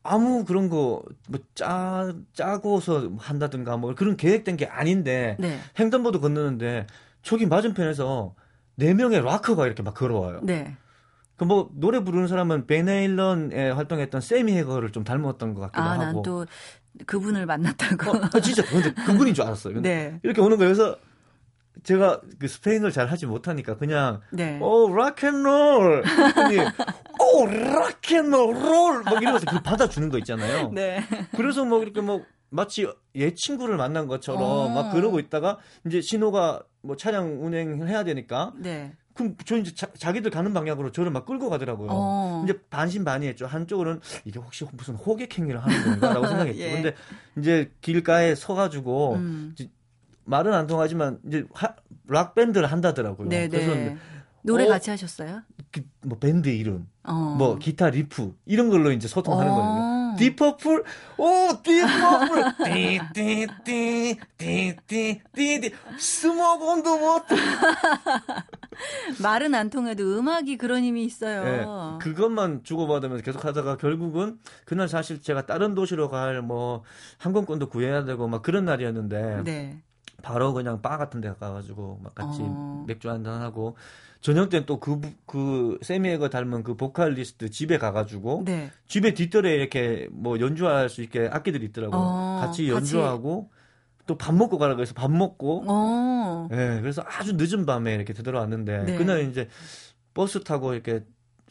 [0.02, 5.58] 아무 그런 거 뭐 짜 짜고서 한다든가 뭐 그런 계획된 게 아닌데 네.
[5.78, 6.86] 횡단보도 건너는데
[7.22, 8.34] 저기 맞은편에서
[8.76, 10.40] 네 명의 락커가 이렇게 막 걸어와요.
[10.42, 10.74] 네.
[11.36, 16.02] 그뭐 노래 부르는 사람은 베네일런에 활동했던 세미 해거를 좀 닮았던 것 같기도 아, 하고.
[16.02, 16.46] 아난또
[17.06, 18.10] 그분을 만났다고.
[18.18, 19.74] 어, 아, 진짜 근데 그분인 줄 알았어요.
[19.74, 20.20] 근데 네.
[20.22, 20.74] 이렇게 오는 거예요.
[20.74, 20.98] 그래서
[21.84, 24.58] 제가 그 스페인어를 잘 하지 못하니까 그냥 네.
[24.60, 26.04] 오 어, 락앤롤
[27.20, 30.70] 오 어, 락앤롤 막 이러면서 그 받아주는 거 있잖아요.
[30.72, 31.02] 네.
[31.36, 34.68] 그래서 뭐 이렇게 뭐 마치 옛 친구를 만난 것처럼 어.
[34.68, 38.92] 막 그러고 있다가 이제 신호가 뭐 차량 운행해야 되니까 네.
[39.14, 41.88] 그럼 저 이제 자, 기들 가는 방향으로 저를 막 끌고 가더라고요.
[41.90, 42.42] 어.
[42.44, 43.46] 이제 반신반의했죠.
[43.46, 46.58] 한쪽으로는 이게 혹시 무슨 호객행위를 하는 건가라고 생각했죠.
[46.60, 46.72] 예.
[46.72, 46.94] 근데
[47.38, 49.54] 이제 길가에 서가지고 음.
[50.24, 51.74] 말은 안 통하지만 이제 하,
[52.08, 53.28] 락 밴드를 한다더라고요.
[53.28, 53.48] 네네.
[53.48, 53.66] 네.
[53.66, 53.96] 그래서
[54.42, 55.42] 노래 어, 같이 하셨어요?
[55.70, 57.12] 그, 뭐 밴드 이름, 어.
[57.12, 59.54] 뭐 기타 리프 이런 걸로 이제 소통하는 어.
[59.56, 59.90] 거예요.
[60.18, 60.84] 디퍼플
[61.18, 67.36] 오 디퍼플 띠띠띠 띠띠띠띠 스모건도 워터
[69.22, 71.44] 말은 안 통해도 음악이 그런 힘이 있어요.
[71.44, 76.84] 네, 그것만 주고받으면서 계속 하다가 결국은 그날 사실 제가 다른 도시로 갈 뭐
[77.18, 79.82] 항공권도 구해야 되고 막 그런 날이었는데 네.
[80.22, 82.84] 바로 그냥 바 같은 데 가가지고 막 같이 어.
[82.86, 83.76] 맥주 한잔 하고
[84.20, 88.70] 저녁 때는 또그그 그 세미에거 닮은 그 보컬리스트 집에 가가지고 네.
[88.86, 92.38] 집에 뒤뜰에 이렇게 뭐 연주할 수 있게 악기들이 있더라고 어.
[92.42, 93.59] 같이 연주하고 같이.
[94.10, 96.48] 또밥 먹고 가라 그래서 밥 먹고 어.
[96.52, 98.98] 예 네, 그래서 아주 늦은 밤에 이렇게 되돌아왔는데 네.
[98.98, 99.48] 그날 이제
[100.14, 101.04] 버스 타고 이렇게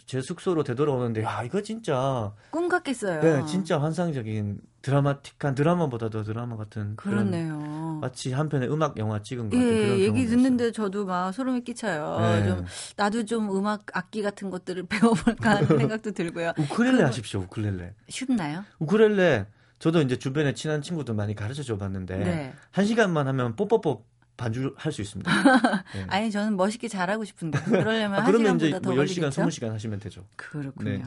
[0.06, 3.22] 제 숙소로 되돌아오는데 야 이거 진짜 꿈 같겠어요.
[3.22, 7.60] 네, 진짜 환상적인 드라마틱한 드라마보다 더 드라마 같은 그렇네요.
[7.60, 11.62] 그런, 마치 한편의 음악 영화 찍은 것 예, 같은 그런 얘기 듣는데 저도 막 소름이
[11.64, 12.18] 끼쳐요.
[12.20, 12.44] 네.
[12.50, 12.66] 좀
[12.98, 16.54] 나도 좀 음악 악기 같은 것들을 배워볼까 하는 생각도 들고요.
[16.58, 17.42] 우쿨렐레 그 하십시오.
[17.42, 17.94] 우쿨렐레.
[18.10, 18.64] 쉽나요?
[18.80, 19.46] 우쿨렐레
[19.80, 22.54] 저도 이제 주변에 친한 친구들 많이 가르쳐 줘 봤는데 네.
[22.72, 24.06] 한 시간만 하면 뽀뽀뽀
[24.38, 25.30] 반주 할 수 있습니다.
[25.96, 26.06] 네.
[26.08, 30.26] 아니 저는 멋있게 잘하고 싶은데 그러려면 아, 그러면 이제 뭐 10시간, 20시간 하시면 되죠.
[30.38, 30.92] 그렇군요.
[30.92, 31.04] 네.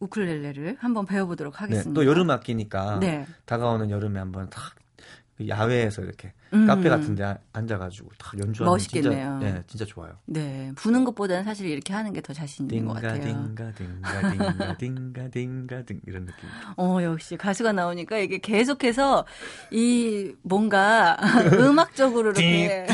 [0.00, 1.88] 우쿨렐레를 한번 배워보도록 하겠습니다.
[1.88, 3.26] 네, 또 여름 아끼니까 네.
[3.46, 4.74] 다가오는 여름에 한번 탁
[5.36, 6.66] 그 야외에서 이렇게 음.
[6.66, 9.38] 카페 같은 데 앉아가지고 다 연주하는 멋있겠네요.
[9.40, 10.12] 진짜, 예, 네, 진짜 좋아요.
[10.26, 13.22] 네, 부는 것보다는 사실 이렇게 하는 게 더 자신 있는 것 같아요.
[13.22, 14.00] 딩가 딩가 딩가
[14.78, 16.48] 딩가 딩가 딩 이런 느낌.
[16.78, 19.26] 어, 역시 가수가 나오니까 이게 계속해서
[19.70, 21.18] 이 뭔가
[21.52, 22.86] 음악적으로 이렇게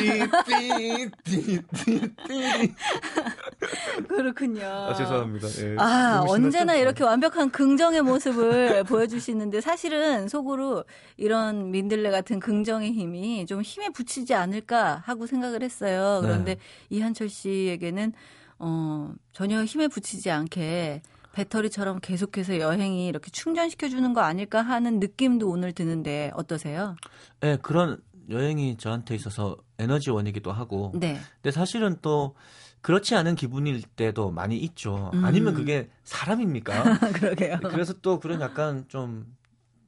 [4.08, 4.64] 그렇군요.
[4.66, 5.46] 아, 죄송합니다.
[5.62, 6.80] 예, 아, 언제나 네.
[6.80, 10.84] 이렇게 완벽한 긍정의 모습을 보여주시는데 사실은 속으로
[11.18, 16.20] 이런 민들레 같은 긍정의 힘이 좀 힘에 붙이지 않을까 하고 생각을 했어요.
[16.22, 16.28] 네.
[16.28, 16.60] 그런데 네.
[16.90, 18.12] 이한철 씨에게는
[18.58, 25.72] 어, 전혀 힘에 붙이지 않게 배터리처럼 계속해서 여행이 이렇게 충전시켜주는 거 아닐까 하는 느낌도 오늘
[25.72, 26.96] 드는데 어떠세요?
[27.40, 30.92] 네, 그런 여행이 저한테 있어서 에너지원이기도 하고.
[30.98, 31.18] 네.
[31.42, 32.34] 근데 사실은 또
[32.82, 35.10] 그렇지 않은 기분일 때도 많이 있죠.
[35.14, 35.24] 음.
[35.24, 36.72] 아니면 그게 사람입니까?
[37.12, 37.58] 그러게요.
[37.60, 39.26] 네, 그래서 또 그런 약간 좀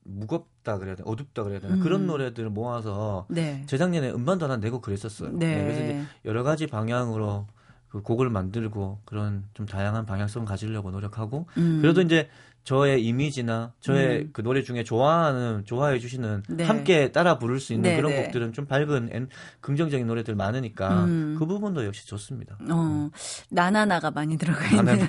[0.05, 1.81] 무겁다 그래야 돼, 어둡다 그래야 되나 음.
[1.81, 3.63] 그런 노래들을 모아서 네.
[3.67, 5.31] 재작년에 음반도 하나 내고 그랬었어요.
[5.33, 5.55] 네.
[5.57, 7.47] 네, 그래서 이제 여러 가지 방향으로
[7.89, 11.79] 그 곡을 만들고 그런 좀 다양한 방향성을 가지려고 노력하고 음.
[11.81, 12.29] 그래도 이제
[12.65, 14.31] 저의 이미지나 저의 음.
[14.33, 16.65] 그 노래 중에 좋아하는 좋아해 주시는 네.
[16.65, 18.23] 함께 따라 부를 수 있는 네, 그런 네.
[18.25, 19.29] 곡들은 좀 밝은
[19.61, 21.35] 긍정적인 노래들 많으니까 음.
[21.39, 22.59] 그 부분도 역시 좋습니다.
[22.71, 23.11] 어, 음.
[23.51, 25.01] 나나나가 많이 들어가 있는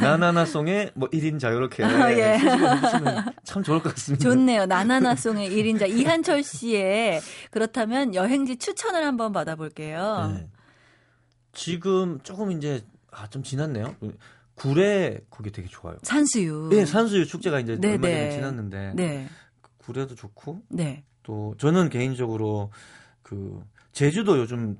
[0.00, 0.46] 나나나 네, 네.
[0.52, 2.38] 송의 뭐 1인자 이렇게 아, 예.
[3.44, 4.22] 참 좋을 것 같습니다.
[4.22, 4.66] 좋네요.
[4.66, 7.20] 나나나 송의 1인자 이한철 씨의
[7.50, 10.32] 그렇다면 여행지 추천을 한번 받아볼게요.
[10.34, 10.48] 네.
[11.52, 13.94] 지금 조금 이제 아 좀 지났네요.
[14.54, 15.96] 구례 그게 되게 좋아요.
[16.02, 16.68] 산수유.
[16.72, 17.92] 네, 산수유 축제가 이제 네네.
[17.94, 18.30] 얼마 전에 네.
[18.32, 19.28] 지났는데 네.
[19.78, 21.04] 구례도 그 좋고 네.
[21.22, 22.70] 또 저는 개인적으로
[23.22, 23.60] 그
[23.92, 24.78] 제주도 요즘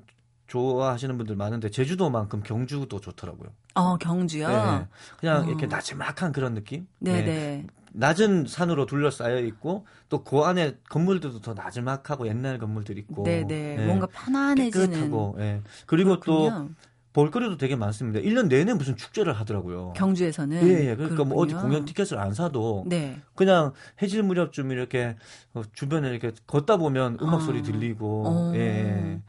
[0.49, 3.49] 좋아하시는 분들 많은데 제주도만큼 경주도 좋더라고요.
[3.75, 4.49] 어 경주요?
[4.49, 4.87] 네, 네.
[5.19, 5.47] 그냥 어.
[5.49, 6.87] 이렇게 나지막한 그런 느낌.
[6.99, 7.25] 네네.
[7.25, 7.67] 네.
[7.95, 13.23] 낮은 산으로 둘러싸여 있고 또 그 안에 건물들도 더 나지막하고 옛날 건물들 있고.
[13.25, 13.85] 네 네.
[13.87, 14.91] 뭔가 편안해지는.
[14.91, 15.35] 깨끗하고.
[15.39, 15.63] 네.
[15.87, 16.69] 그리고 그렇군요.
[16.69, 16.69] 또
[17.13, 18.21] 볼거리도 되게 많습니다.
[18.21, 19.93] 1년 내내 무슨 축제를 하더라고요.
[19.97, 20.97] 경주에서는 예, 예.
[20.97, 21.25] 그러니까 그렇군요.
[21.27, 23.21] 뭐 어디 공연 티켓을 안 사도 네.
[23.35, 25.17] 그냥 해질 무렵쯤 이렇게
[25.53, 27.45] 어, 주변에 이렇게 걷다 보면 음악 아.
[27.45, 28.53] 소리 들리고 어.
[28.55, 29.21] 예.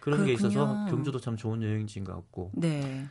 [0.00, 0.26] 그런 그렇군요.
[0.26, 2.50] 게 있어서 경주도 참 좋은 여행지인 것 같고.
[2.54, 3.06] 네.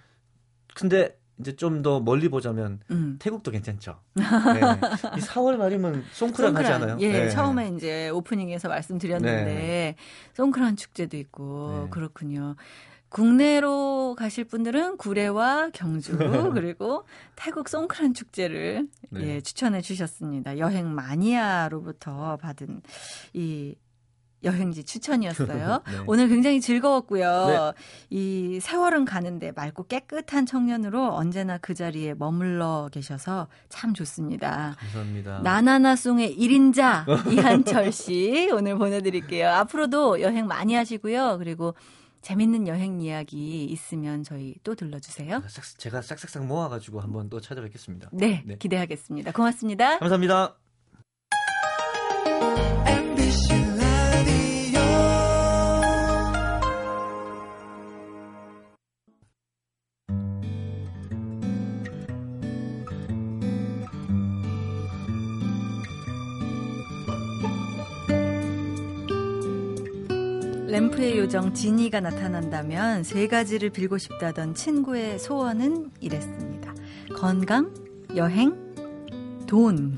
[0.74, 3.16] 근데 이제 좀 더 멀리 보자면 음.
[3.20, 4.00] 태국도 괜찮죠.
[4.14, 4.24] 네.
[4.24, 6.98] 이 4월 말이면 송크란, 송크란 하지 않아요?
[7.02, 7.30] 예, 네.
[7.30, 9.96] 처음에 이제 오프닝에서 말씀드렸는데 네.
[10.36, 11.90] 송크란 축제도 있고 네.
[11.90, 12.56] 그렇군요.
[13.14, 16.26] 국내로 가실 분들은 구례와 경주 네.
[16.52, 17.04] 그리고
[17.36, 19.22] 태국 송크란 축제를 네.
[19.36, 20.58] 예, 추천해 주셨습니다.
[20.58, 22.82] 여행 마니아로부터 받은
[23.36, 23.76] 이
[24.44, 25.84] 여행지 추천이었어요.
[25.88, 25.94] 네.
[26.08, 27.46] 오늘 굉장히 즐거웠고요.
[27.78, 27.84] 네.
[28.10, 34.76] 이 세월은 가는데 맑고 깨끗한 청년으로 언제나 그 자리에 머물러 계셔서 참 좋습니다.
[34.80, 35.40] 감사합니다.
[35.44, 39.50] 나나나송의 1인자 이한철 씨 오늘 보내드릴게요.
[39.50, 41.36] 앞으로도 여행 많이 하시고요.
[41.38, 41.76] 그리고
[42.24, 45.44] 재밌는 여행 이야기 있으면 저희 또 들러주세요.
[45.78, 48.10] 제가 싹싹싹 모아가지고 한번 또 찾아뵙겠습니다.
[48.14, 48.56] 네, 네.
[48.58, 49.34] 기대하겠습니다.
[49.34, 50.00] 고맙습니다.
[50.00, 50.58] 감사합니다.
[71.24, 76.76] 요정 지니가 나타난다면 세 가지를 빌고 싶다던 친구의 소원은 이랬습니다.
[77.16, 77.74] 건강,
[78.18, 78.54] 여행,
[79.48, 79.98] 돈.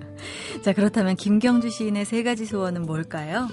[0.64, 3.46] 자, 그렇다면 김경주 시인의 세 가지 소원은 뭘까요?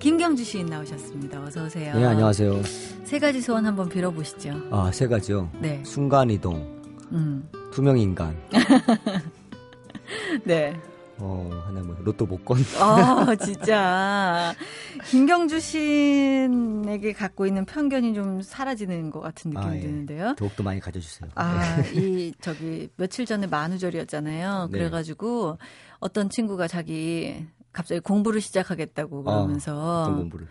[0.00, 1.40] 김경주 시인 나오셨습니다.
[1.40, 1.94] 어서 오세요.
[1.94, 2.60] 네, 안녕하세요.
[3.04, 4.54] 세 가지 소원 한번 빌어보시죠.
[4.72, 5.48] 아, 세 가지요?
[5.60, 5.80] 네.
[5.86, 6.56] 순간이동,
[7.12, 7.48] 음.
[7.72, 8.36] 투명인간.
[10.42, 10.74] 네.
[11.18, 12.58] 어, 하나 뭐 로또 복권.
[12.80, 14.54] 아, 진짜.
[15.08, 19.80] 김경주 씨에게 갖고 있는 편견이 좀 사라지는 것 같은 아, 느낌이 아, 예.
[19.80, 20.34] 드는데요.
[20.36, 21.30] 더욱더 많이 가져주세요.
[21.34, 21.92] 아, 네.
[21.94, 24.68] 이 저기 며칠 전에 만우절이었잖아요.
[24.70, 24.78] 네.
[24.78, 25.58] 그래가지고
[26.00, 30.46] 어떤 친구가 자기 갑자기 공부를 시작하겠다고 아, 그러면서 아, 공부를.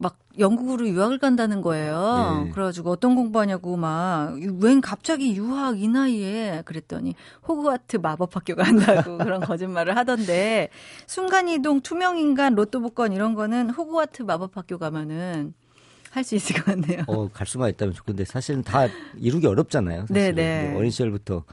[0.00, 2.42] 막 영국으로 유학을 간다는 거예요.
[2.46, 2.50] 네.
[2.52, 4.18] 그래가지고 어떤 공부하냐고 막
[4.60, 7.14] 웬 갑자기 유학 이 나이에 그랬더니
[7.46, 10.68] 호그와트 마법학교 간다고 그런 거짓말을 하던데
[11.06, 15.52] 순간이동 투명인간 로또 복권 이런 거는 호그와트 마법학교 가면은
[16.10, 17.02] 할 수 있을 것 같네요.
[17.06, 20.02] 어, 갈 수만 있다면 좋겠는데 사실은 다 이루기 어렵잖아요.
[20.06, 20.34] 사실은.
[20.36, 20.62] 네네.
[20.64, 20.70] 네.
[20.70, 21.44] 뭐 어린 시절부터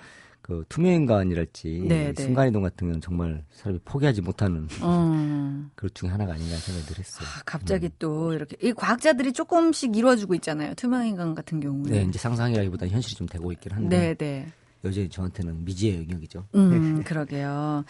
[0.46, 2.24] 그 투명인간이랄지 네, 네.
[2.24, 4.80] 순간이동 같은 경우는 정말 사람이 포기하지 못하는 음.
[4.84, 5.70] 어.
[5.74, 7.28] 그것 중에 하나가 아닌가 생각이 들었어요.
[7.28, 7.98] 아, 갑자기 음.
[7.98, 10.76] 또 이렇게 이 과학자들이 조금씩 이루어지고 있잖아요.
[10.76, 11.92] 투명인간 같은 경우는.
[11.92, 13.98] 네, 이제 상상이라기보다 현실이 좀 되고 있긴 한데.
[13.98, 14.48] 네, 네.
[14.84, 16.46] 여전히 저한테는 미지의 영역이죠.
[16.54, 17.84] 음, 그러게요.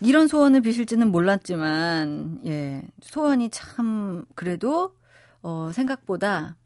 [0.00, 4.96] 이런 소원을 비실지는 몰랐지만, 예, 소원이 참 그래도
[5.44, 6.56] 어, 생각보다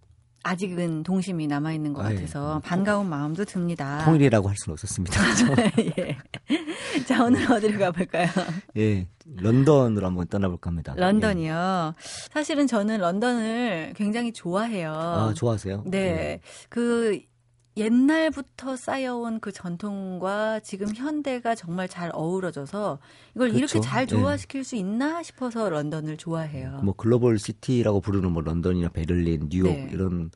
[0.44, 2.68] 아직은 동심이 남아 있는 것 같아서 아, 예.
[2.68, 4.02] 반가운 마음도 듭니다.
[4.04, 5.20] 통일이라고 할 수는 없었습니다.
[5.54, 6.18] 네, 예.
[7.06, 8.26] 자 오늘 어디로 가볼까요?
[8.76, 10.94] 예, 런던으로 한번 떠나볼까 합니다.
[10.96, 11.00] 예.
[11.00, 11.94] 런던이요.
[11.96, 12.02] 예.
[12.32, 14.92] 사실은 저는 런던을 굉장히 좋아해요.
[14.92, 15.84] 아 좋아하세요?
[15.86, 16.40] 네, 예.
[16.68, 17.20] 그
[17.76, 22.98] 옛날부터 쌓여온 그 전통과 지금 현대가 정말 잘 어우러져서
[23.34, 23.58] 이걸 그렇죠.
[23.58, 24.06] 이렇게 잘 예.
[24.06, 24.68] 조화시킬 네.
[24.68, 26.80] 수 있나 싶어서 런던을 좋아해요.
[26.82, 29.88] 뭐 글로벌 시티라고 부르는 뭐 런던이나 베를린, 뉴욕 네.
[29.90, 30.30] 이런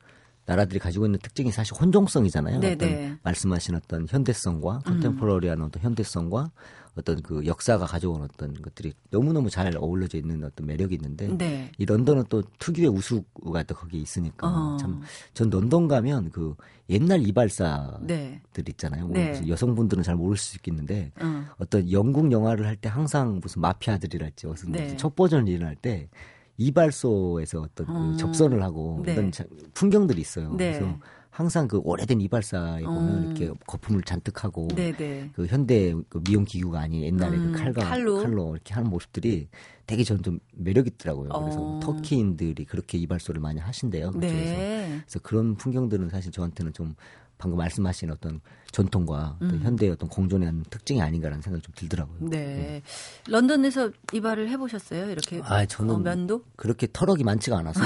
[0.45, 2.59] 나라들이 가지고 있는 특징이 사실 혼종성이잖아요.
[2.59, 3.15] 네 어떤 네.
[3.21, 5.65] 말씀하신 어떤 현대성과 컨템포러리한 음.
[5.65, 6.49] 어떤 현대성과
[6.97, 11.71] 어떤 그 역사가 가져온 어떤 것들이 너무너무 잘 어울려져 있는 어떤 매력이 있는데 네.
[11.77, 14.77] 이 런던은 또 특유의 우수가 또 거기에 있으니까 어.
[14.77, 16.55] 참전 런던 가면 그
[16.89, 18.41] 옛날 이발사들 네.
[18.69, 19.07] 있잖아요.
[19.07, 19.41] 뭐 네.
[19.47, 21.43] 여성분들은 잘 모를 수 있겠는데 어.
[21.57, 24.83] 어떤 영국 영화를 할 때 항상 무슨 마피아들이랄지 무슨, 네.
[24.83, 26.09] 무슨 첩보전 일어날때
[26.57, 28.11] 이발소에서 어떤 그 어.
[28.11, 29.13] 그 접선을 하고 네.
[29.13, 30.53] 이런 떤 풍경들이 있어요.
[30.55, 30.73] 네.
[30.77, 30.95] 그래서
[31.37, 33.25] 항상 그 오래된 이발사에 보면 음.
[33.35, 35.29] 이렇게 거품을 잔뜩 하고 네네.
[35.33, 37.51] 그 현대 그 미용 기구가 아닌 옛날에 그 음.
[37.53, 38.17] 그 칼과 칼로.
[38.23, 38.55] 칼로.
[38.55, 39.47] 이렇게 하는 모습들이
[39.85, 41.29] 되게 저는 좀 매력 있더라고요.
[41.29, 41.41] 어.
[41.41, 44.13] 그래서 터키인들이 그렇게 이발소를 많이 하신대요.
[44.15, 44.19] 네.
[44.27, 44.55] 그쪽에서.
[45.03, 46.95] 그래서 그런 풍경들은 사실 저한테는 좀
[47.37, 49.59] 방금 말씀하신 어떤 전통과 음.
[49.63, 52.29] 현대의 어떤 공존의 한 특징이 아닌가라는 생각이 좀 들더라고요.
[52.29, 52.37] 네.
[52.37, 52.81] 네.
[53.29, 55.05] 런던에서 이발을 해보셨어요?
[55.11, 55.39] 이렇게?
[55.43, 56.03] 아, 저는.
[56.03, 56.43] 면도?
[56.55, 57.81] 그렇게 털럭이 많지가 않아서.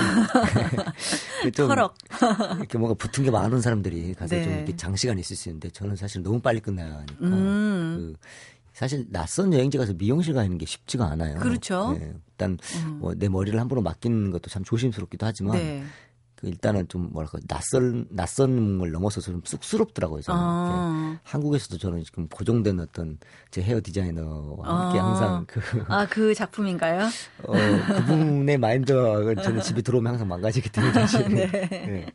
[1.56, 1.96] 터럭
[2.58, 4.44] 이렇게 뭔가 붙은 게 많은 사람들이 가서 네.
[4.44, 7.26] 좀 이렇게 장시간 있을 수 있는데 저는 사실 너무 빨리 끝나야 하니까.
[7.26, 7.96] 음.
[8.16, 8.28] 그
[8.74, 11.36] 사실 낯선 여행지 가서 미용실 가는 게 쉽지가 않아요.
[11.40, 11.96] 그렇죠.
[12.00, 12.14] 네.
[12.30, 13.00] 일단 음.
[13.00, 15.84] 뭐내 머리를 함부로 맡기는 것도 참 조심스럽기도 하지만 네.
[16.42, 20.22] 그 일단은 좀 뭐랄까 낯선 낯선을 넘어서서 좀 쑥스럽더라고요.
[20.24, 23.20] 저는 아~ 한국에서도 저는 지금 고정된 어떤
[23.52, 27.06] 제 헤어 디자이너와 함께 아~ 항상 그아그 아, 그 작품인가요?
[27.46, 27.54] 어
[27.96, 31.48] 그분의 마인드가 저는 집에 들어오면 항상 망가지기 때문에 사실 아, 네.
[31.70, 32.06] 네.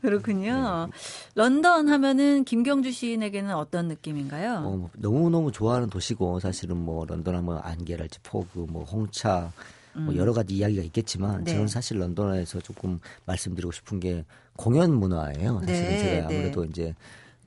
[0.00, 0.88] 그렇군요.
[0.90, 0.92] 네.
[1.34, 4.54] 런던 하면은 김경주 시인에게는 어떤 느낌인가요?
[4.58, 9.52] 어, 뭐 너무 너무 좋아하는 도시고 사실은 뭐 런던 하면 안개랄지 포그 뭐 홍차
[9.96, 10.16] 뭐 음.
[10.16, 11.52] 여러 가지 이야기가 있겠지만 네.
[11.52, 14.24] 저는 사실 런던에서 조금 말씀드리고 싶은 게
[14.56, 15.60] 공연 문화예요.
[15.60, 16.20] 사실은 네, 제가 네.
[16.36, 16.68] 아무래도 네.
[16.70, 16.94] 이제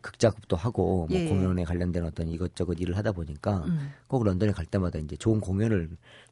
[0.02, 1.28] 극작업도 하고 뭐 예.
[1.28, 3.92] 공연에 관련된 어떤 이것저것 일을 하다 보니까 음.
[4.08, 5.90] 꼭 런던에 갈 때마다 이제 좋은 공연을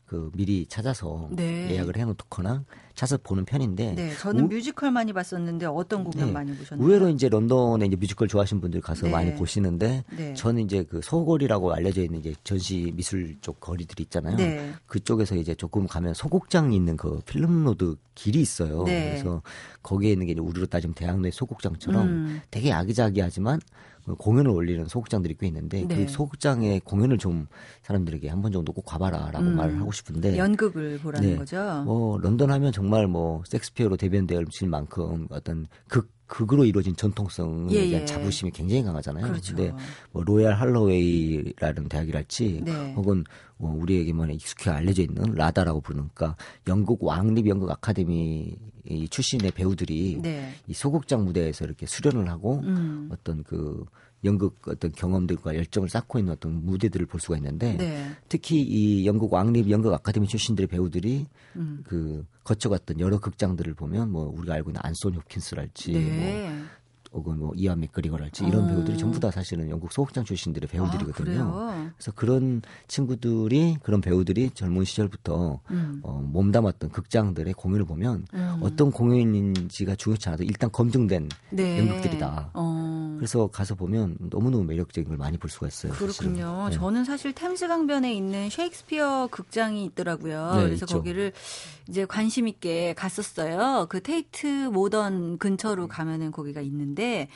[0.07, 1.69] 그 미리 찾아서 네.
[1.71, 2.63] 예약을 해놓거나
[2.95, 3.91] 찾아서 보는 편인데.
[3.93, 6.87] 네, 저는 우, 뮤지컬 많이 봤었는데 어떤 공연 네, 많이 보셨나요?
[6.87, 9.11] 의외로 이제 런던에 이제 뮤지컬 좋아하시는 분들 가서 네.
[9.11, 10.33] 많이 보시는데 네.
[10.33, 14.37] 저는 이제 그소골이라고 알려져 있는 이제 전시 미술 쪽 거리들이 있잖아요.
[14.37, 14.71] 네.
[14.87, 18.85] 그쪽에서 이제 조금 가면 소극장이 있는 그 필름 로드 길이 있어요.
[18.85, 19.41] 그래서
[19.83, 22.41] 거기에 있는 게 이제 우리로 따지면 대학로의 소극장처럼 음.
[22.49, 23.59] 되게 아기자기하지만
[24.15, 26.05] 공연을 올리는 소극장들이 꽤 있는데 그 네.
[26.05, 27.47] 그 소극장의 공연을 좀
[27.83, 31.37] 사람들에게 한 번 정도 꼭 가봐라라고 음, 말을 하고 싶은데 연극을 보라는 네.
[31.37, 31.81] 거죠.
[31.87, 38.01] 뭐 런던 하면 정말 뭐 섹스피어로 대변될 만큼 어떤 극 극으로 이루어진 전통성에 예, 대한
[38.01, 38.05] 예.
[38.05, 39.27] 자부심이 굉장히 강하잖아요.
[39.27, 39.55] 그렇죠.
[39.55, 39.71] 근데
[40.11, 42.93] 뭐 로얄 할로웨이라는 대학이랄지 네.
[42.93, 43.23] 혹은
[43.57, 46.37] 뭐 우리에게만 익숙히 알려져 있는 라다라고 부르니까 그러니까
[46.67, 48.53] 영국 왕립 연극 아카데미
[49.09, 50.53] 출신의 배우들이 네.
[50.67, 53.09] 이 소극장 무대에서 이렇게 수련을 하고 음.
[53.11, 53.85] 어떤 그
[54.23, 58.09] 연극 어떤 경험들과 열정을 쌓고 있는 어떤 무대들을 볼 수가 있는데 네.
[58.29, 61.25] 특히 이 영국 왕립 연극 아카데미 출신들의 배우들이
[61.55, 61.83] 음.
[61.85, 66.45] 그 거쳐갔던 여러 극장들을 보면 뭐 우리가 알고 있는 안소니 홉킨스랄지 네.
[66.49, 66.65] 뭐
[67.13, 68.67] 혹은 뭐 이하미 그리거랄지 이런 어.
[68.67, 71.51] 배우들이 전부 다 사실은 영국 소극장 출신들의 배우들이거든요.
[71.53, 75.99] 아, 그래서 그런 친구들이 그런 배우들이 젊은 시절부터 음.
[76.03, 78.57] 어, 몸담았던 극장들의 공연을 보면 음.
[78.61, 81.79] 어떤 공연인지가 중요치 않아도 일단 검증된 네.
[81.79, 82.51] 연극들이다.
[82.53, 83.15] 어.
[83.17, 85.91] 그래서 가서 보면 너무너무 매력적인 걸 많이 볼 수가 있어요.
[85.93, 86.67] 그렇군요.
[86.69, 86.75] 네.
[86.75, 90.51] 저는 사실 템스 강변에 있는 셰익스피어 극장이 있더라고요.
[90.55, 90.97] 네, 그래서 있죠.
[90.97, 91.33] 거기를
[91.89, 93.87] 이제 관심 있게 갔었어요.
[93.89, 97.27] 그 테이트 모던 근처로 가면은 거기가 있는데 했는데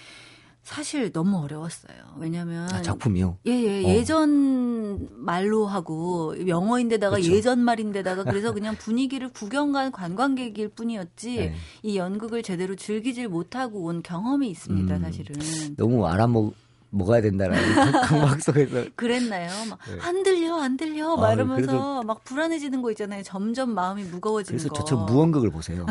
[0.64, 1.96] 사실 너무 어려웠어요.
[2.20, 3.38] 왜냐면 아, 작품이요.
[3.48, 3.90] 예, 예, 어.
[3.96, 7.32] 예전 말로 하고 영어인데다가 그쵸.
[7.32, 11.56] 예전 말인데다가 그래서 그냥 분위기를 구경 간 관광객일 뿐이었지 네.
[11.82, 15.36] 이 연극을 제대로 즐기질 못하고 온 경험이 있습니다, 음, 사실은.
[15.78, 16.54] 너무 알아먹
[16.92, 19.50] 먹어야 된다라는 강박 속에서 그랬나요?
[19.70, 19.98] 막 네.
[20.02, 23.24] 안 들려 안 들려 아, 이러면서막 불안해지는 거 있잖아요.
[23.24, 24.74] 점점 마음이 무거워지는 그래서 거.
[24.74, 25.86] 그래서 저처럼 무언극을 보세요.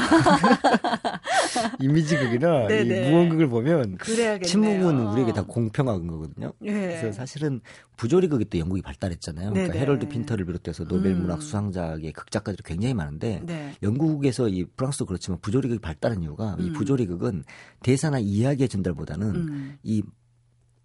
[1.80, 6.52] 이미지극이나 이 무언극을 보면 그래 침묵은 우리에게 다 공평한 거거든요.
[6.60, 6.72] 네.
[6.72, 7.60] 그래서 사실은
[7.96, 9.52] 부조리극이 또 영국이 발달했잖아요.
[9.54, 11.22] 그러니까 헤럴드 핀터를 비롯해서 노벨 음.
[11.22, 13.74] 문학 수상작의 극작가들이 굉장히 많은데 네.
[13.82, 16.66] 영국에서 이 프랑스도 그렇지만 부조리극이 발달한 이유가 음.
[16.66, 17.44] 이 부조리극은
[17.82, 19.78] 대사나 이야기의 전달보다는 음.
[19.82, 20.02] 이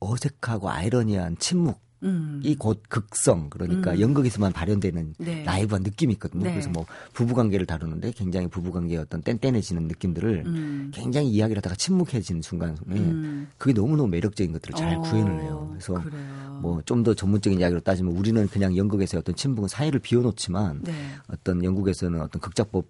[0.06, 2.40] 어색하고 아이러니한 침묵 음.
[2.44, 4.00] 이곧 극성 그러니까 음.
[4.00, 5.44] 연극에서만 발현되는 네.
[5.46, 6.44] 라이브한 느낌이 있거든요.
[6.44, 6.52] 네.
[6.52, 10.92] 그래서 뭐 부부 관계를 다루는데 굉장히 부부 관계의 어떤 뗀뗀해지는 느낌들을 음.
[10.94, 13.48] 굉장히 이야기를 하다가 침묵해지는 순간에 음.
[13.58, 15.68] 그게 너무너무 매력적인 것들을 잘 어, 구현을 해요.
[15.72, 16.02] 그래서
[16.62, 20.94] 뭐 좀 더 전문적인 이야기로 따지면 우리는 그냥 연극에서 어떤 침묵은 사이를 비워놓지만 네.
[21.28, 22.86] 어떤 영국에서는 어떤 극작법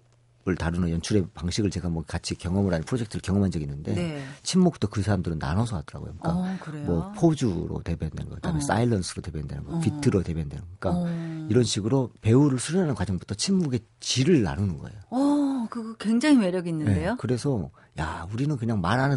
[0.54, 4.24] 다루는 연출의 방식을 제가 뭐 같이 경험을 한 프로젝트를 경험한 적이 있는데 네.
[4.44, 6.14] 침묵도 그 사람들은 나눠서 하더라고요.
[6.20, 8.60] 그러니까 어, 뭐 포즈로 대변되는 거, 그다음에 어.
[8.60, 9.80] 사일런스로 대변되는 거, 어.
[9.80, 10.70] 비트로 대변되는 거.
[10.92, 11.46] 그러니까 어.
[11.50, 14.98] 이런 식으로 배우를 수련하는 과정부터 침묵의 질을 나누는 거예요.
[15.10, 17.10] 어, 그거 굉장히 매력 네, 있는데요.
[17.10, 19.16] 네, 그래서 야, 우리는 그냥 말하는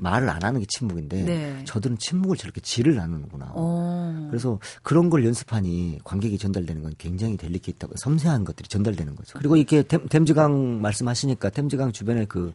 [0.00, 1.64] 말을 안 하는 게 침묵인데 네.
[1.64, 3.52] 저들은 침묵을 저렇게 질을 나누는구나.
[3.54, 3.54] 오.
[3.56, 4.26] 어.
[4.28, 9.38] 그래서 그런 걸 연습하니 관객이 전달되는 건 굉장히 델리케이트하고 섬세한 것들이 전달되는 거죠.
[9.38, 12.52] 그리고 이렇게 템즈강 말씀하시니까 템즈강 주변에 그,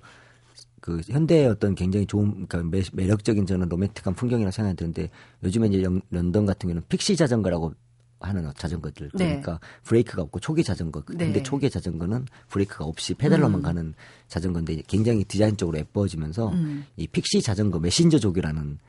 [0.81, 5.09] 그 현대의 어떤 굉장히 좋은 그러니까 매, 력적인 저는 로맨틱한 풍경이라 생각이 드는데
[5.43, 7.73] 요즘에 이제 런던 같은 경우는 픽시 자전거라고
[8.19, 9.25] 하는 자전거들 네.
[9.25, 9.57] 그러니까 네.
[9.83, 11.43] 브레이크가 없고 초기 자전거 근데 네.
[11.43, 13.63] 초기 자전거는 브레이크가 없이 페달로만 음.
[13.63, 13.93] 가는
[14.27, 16.85] 자전거인데 굉장히 디자인적으로 예뻐지면서 음.
[16.95, 18.79] 이 픽시 자전거 메신저족이라는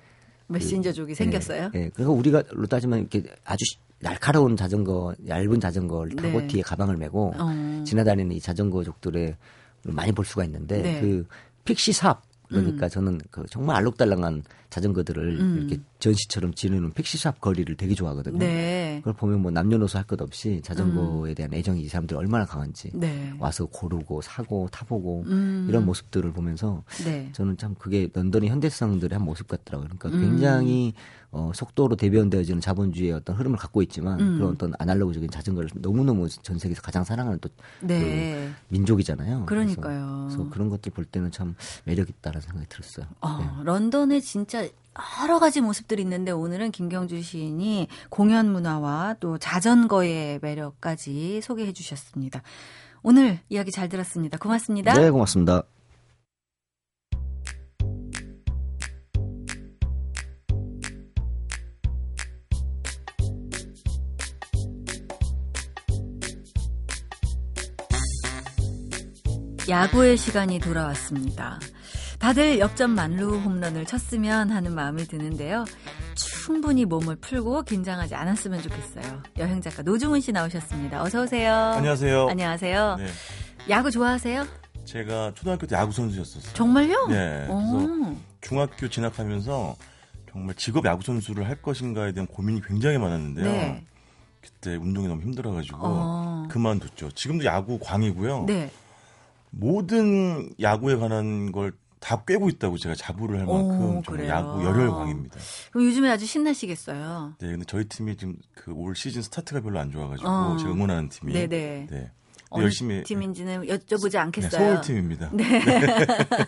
[0.51, 1.71] 메신저족이 그, 생겼어요.
[1.75, 1.91] 예, 예.
[1.95, 3.63] 그래서 우리가로 따지면 이렇게 아주
[4.01, 6.47] 날카로운 자전거 얇은 자전거를 타고 네.
[6.47, 7.85] 뒤에 가방을 메고 어.
[7.85, 9.37] 지나다니는 이 자전거족들을
[9.87, 11.01] 많이 볼 수가 있는데 네.
[11.03, 11.27] 그
[11.65, 12.89] 픽시 삽 그러니까 음.
[12.89, 15.59] 저는 그 정말 알록달록한 자전거들을 음.
[15.59, 18.39] 이렇게 전시처럼 지내는 팩시샵 거리를 되게 좋아하거든요.
[18.39, 18.99] 네.
[18.99, 21.35] 그걸 보면 뭐 남녀노소 할 것 없이 자전거에 음.
[21.35, 23.31] 대한 애정이 이 사람들이 얼마나 강한지 네.
[23.39, 25.67] 와서 고르고 사고 타보고 음.
[25.69, 27.29] 이런 모습들을 보면서 네.
[27.35, 29.87] 저는 참 그게 런던의 현대성들의 한 모습 같더라고요.
[29.99, 30.31] 그러니까 음.
[30.39, 30.95] 굉장히
[31.31, 34.37] 어, 속도로 대변되어지는 자본주의의 어떤 흐름을 갖고 있지만 음.
[34.39, 37.51] 그런 어떤 아날로그적인 자전거를 너무너무 전 세계에서 가장 사랑하는 또
[37.83, 38.49] 네.
[38.71, 39.45] 그 민족이잖아요.
[39.45, 40.25] 그러니까요.
[40.29, 43.05] 그래서, 그래서, 그런 것들 볼 때는 참 매력 있다라는 생각이 들었어요.
[43.21, 43.47] 어, 네.
[43.65, 44.67] 런던에 진짜
[45.23, 52.43] 여러 가지 모습들이 있는데 오늘은 김경주 시인이 공연 문화와 또 자전거의 매력까지 소개해 주셨습니다.
[53.03, 54.39] 오늘 이야기 잘 들었습니다.
[54.39, 54.93] 고맙습니다.
[54.95, 55.63] 네, 고맙습니다.
[69.69, 71.61] 야구의 시간이 돌아왔습니다.
[72.19, 75.65] 다들 역전 만루 홈런을 쳤으면 하는 마음이 드는데요.
[76.17, 79.23] 충분히 몸을 풀고 긴장하지 않았으면 좋겠어요.
[79.39, 81.01] 여행 작가 노중훈 씨 나오셨습니다.
[81.03, 81.53] 어서 오세요.
[81.55, 82.29] 안녕하세요.
[82.29, 82.97] 안녕하세요.
[82.97, 83.07] 네.
[83.71, 84.45] 야구 좋아하세요?
[84.85, 86.55] 제가 초등학교 때 야구 선수였었어요.
[86.55, 87.07] 정말요?
[87.09, 87.47] 네.
[87.47, 89.77] 그래서 중학교 진학하면서
[90.33, 93.45] 정말 직업 야구 선수를 할 것인가에 대한 고민이 굉장히 많았는데요.
[93.47, 93.85] 네.
[94.43, 96.47] 그때 운동이 너무 힘들어가지고 어.
[96.51, 97.13] 그만뒀죠.
[97.13, 98.45] 지금도 야구 광이고요.
[98.47, 98.71] 네.
[99.51, 105.39] 모든 야구에 관한 걸다 꿰고 있다고 제가 자부를 할 만큼 오, 정말 야구 열혈광입니다.
[105.73, 107.35] 그럼 요즘에 아주 신나시겠어요.
[107.41, 110.57] 네, 근데 저희 팀이 지금 그 올 시즌 스타트가 별로 안 좋아가지고 어.
[110.59, 111.47] 제가 응원하는 팀이 네네.
[111.49, 111.87] 네.
[111.91, 111.91] 네.
[111.91, 112.11] 네.
[112.59, 114.61] 열심히 팀인지는 여쭤보지 네, 않겠어요.
[114.61, 115.31] 네, 서울 팀입니다.
[115.33, 115.63] 네.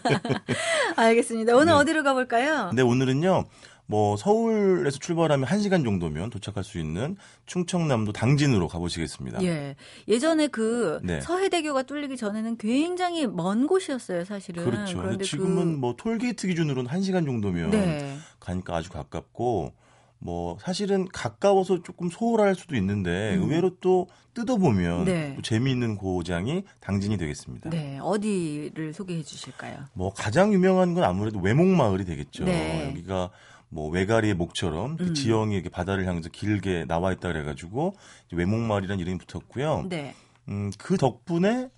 [0.97, 1.55] 알겠습니다.
[1.55, 1.73] 오늘 네.
[1.73, 2.71] 어디로 가볼까요?
[2.75, 3.45] 네, 오늘은요
[3.91, 9.43] 뭐 서울에서 출발하면 1시간 정도면 도착할 수 있는 충청남도 당진으로 가보시겠습니다.
[9.43, 9.75] 예.
[10.07, 11.21] 예전에 그 네.
[11.21, 14.65] 서해대교가 뚫리기 전에는 굉장히 먼 곳이었어요, 사실은.
[14.65, 14.97] 그렇죠.
[14.97, 15.79] 그런데 그 지금은 그...
[15.79, 18.17] 뭐 톨게이트 기준으로는 1시간 정도면 네.
[18.39, 19.75] 가니까 아주 가깝고
[20.21, 23.43] 뭐 사실은 가까워서 조금 소홀할 수도 있는데 음.
[23.43, 25.35] 의외로 또 뜯어보면 네.
[25.35, 27.71] 또 재미있는 고장이 당진이 되겠습니다.
[27.71, 29.79] 네, 어디를 소개해 주실까요?
[29.95, 32.45] 뭐 가장 유명한 건 아무래도 외목마을이 되겠죠.
[32.45, 32.87] 네.
[32.91, 33.31] 여기가
[33.71, 35.15] 뭐 외가리의 목처럼 음.
[35.15, 37.95] 지형이 이렇게 바다를 향해서 길게 나와 있다 그래가지고
[38.33, 39.87] 외목마을이라는 이름이 붙었고요.
[39.89, 40.15] 네.
[40.49, 41.71] 음, 그 덕분에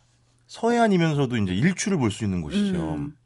[0.46, 2.94] 서해안이면서도 이제 일출을 볼 수 있는 곳이죠.
[2.94, 3.16] 음.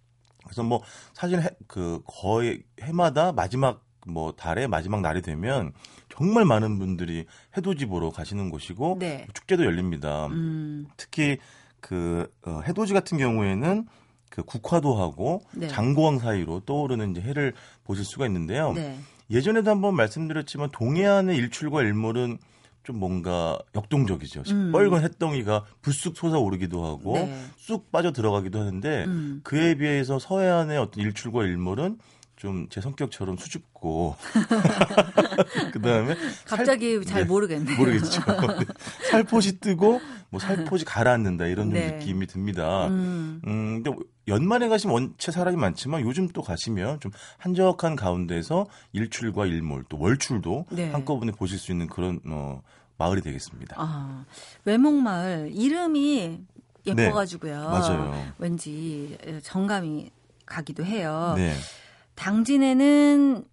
[0.45, 0.83] 그래서 뭐
[1.15, 5.73] 사실 해, 그 거의 해마다 마지막 뭐달에 마지막 날이 되면
[6.09, 7.25] 정말 많은 분들이
[7.57, 9.27] 해돋이 보러 가시는 곳이고 네.
[9.35, 10.27] 축제도 열립니다.
[10.29, 10.87] 음.
[10.97, 11.39] 특히
[11.81, 13.87] 그 어, 해돋이 같은 경우에는
[14.37, 15.69] 그 국화도하고 네.
[15.69, 18.73] 장고왕 사이로 떠오르는 이제 해를 보실 수가 있는데요.
[18.75, 18.99] 네.
[19.31, 22.37] 예전에도 한번 말씀드렸지만 동해안의 일출과 일몰은
[22.85, 24.43] 좀 뭔가 역동적이죠.
[24.51, 24.71] 음.
[24.73, 27.37] 뻘건 햇덩이가 불쑥 솟아오르기도 하고 네.
[27.57, 29.41] 쑥 빠져 들어가기도 하는데 음.
[29.43, 31.99] 그에 비해서 서해안의 어떤 일출과 일몰은
[32.37, 34.15] 좀제 성격처럼 수줍고
[35.73, 36.15] 그다음에
[36.47, 37.27] 갑자기 살, 잘 네.
[37.29, 37.77] 모르겠네요.
[37.77, 38.23] 모르겠죠.
[39.11, 41.93] 살포시 뜨고 뭐 살포시 가라앉는다 이런 네.
[41.93, 42.89] 느낌이 듭니다.
[42.89, 43.41] 음.
[43.47, 43.83] 음.
[43.83, 43.97] 근데
[44.29, 50.67] 연말에 가시면 원체 사람이 많지만 요즘 또 가시면 좀 한적한 가운데서 일출과 일몰 또 월출도
[50.73, 50.91] 네.
[50.91, 52.61] 한꺼번에 보실 수 있는 그런 어
[52.99, 53.77] 마을이 되겠습니다.
[53.79, 54.25] 아,
[54.67, 56.17] 외목마을 이름이
[56.85, 57.03] 네.
[57.03, 57.55] 예뻐가지고요.
[57.61, 58.33] 네, 맞아요.
[58.39, 60.11] 왠지 정감이
[60.45, 61.35] 가기도 해요.
[61.37, 61.55] 네.
[62.17, 63.45] 당진에는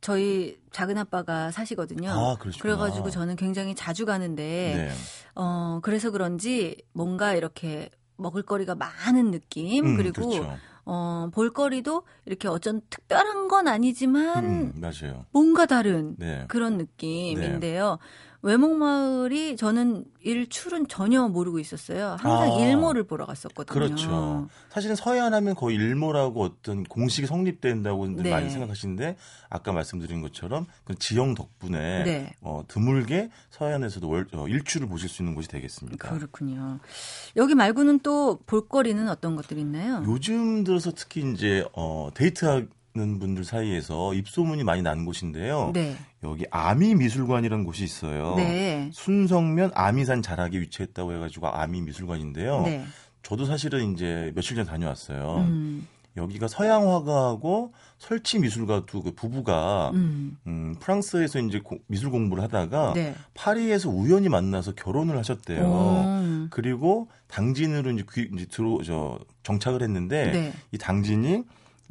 [0.00, 2.10] 저희 작은 아빠가 사시거든요.
[2.10, 4.92] 아, 그래가지고 저는 굉장히 자주 가는데 네.
[5.34, 10.56] 어 그래서 그런지 뭔가 이렇게 먹을거리가 많은 느낌 음, 그리고 그렇죠.
[10.84, 15.24] 어, 볼거리도 이렇게 어쩐 특별한 건 아니지만 음, 맞아요.
[15.32, 16.44] 뭔가 다른 네.
[16.48, 17.90] 그런 느낌인데요.
[17.90, 17.96] 네.
[18.46, 22.16] 외목마을이 저는 일출은 전혀 모르고 있었어요.
[22.20, 23.74] 항상 아, 일몰을 보러 갔었거든요.
[23.74, 24.48] 그렇죠.
[24.70, 28.30] 사실은 서해안하면 거의 일몰하고 어떤 공식이 성립된다고 네.
[28.30, 29.16] 많이 생각하시는데
[29.50, 32.34] 아까 말씀드린 것처럼 그 지형 덕분에 네.
[32.40, 36.08] 어, 드물게 서해안에서도 월, 어, 일출을 보실 수 있는 곳이 되겠습니다.
[36.08, 36.78] 그렇군요.
[37.34, 40.04] 여기 말고는 또 볼거리는 어떤 것들이 있나요?
[40.06, 42.44] 요즘 들어서 특히 이제 어, 데이트
[42.96, 45.70] 는 분들 사이에서 입소문이 많이 난 곳인데요.
[45.74, 45.94] 네.
[46.24, 48.34] 여기 아미 미술관이라는 곳이 있어요.
[48.36, 48.88] 네.
[48.94, 52.62] 순성면 아미산 자락에 위치했다고 해가지고 아미 미술관인데요.
[52.62, 52.84] 네.
[53.22, 55.44] 저도 사실은 이제 며칠 전에 다녀왔어요.
[55.46, 55.86] 음.
[56.16, 60.38] 여기가 서양 화가하고 설치 미술가 두그 부부가 음.
[60.46, 60.74] 음.
[60.80, 63.14] 프랑스에서 이제 고, 미술 공부를 하다가 네.
[63.34, 65.62] 파리에서 우연히 만나서 결혼을 하셨대요.
[65.64, 66.00] 오.
[66.06, 66.46] 음.
[66.50, 70.52] 그리고 당진으로 이제, 귀, 이제 들어 저 정착을 했는데 네.
[70.72, 71.42] 이 당진이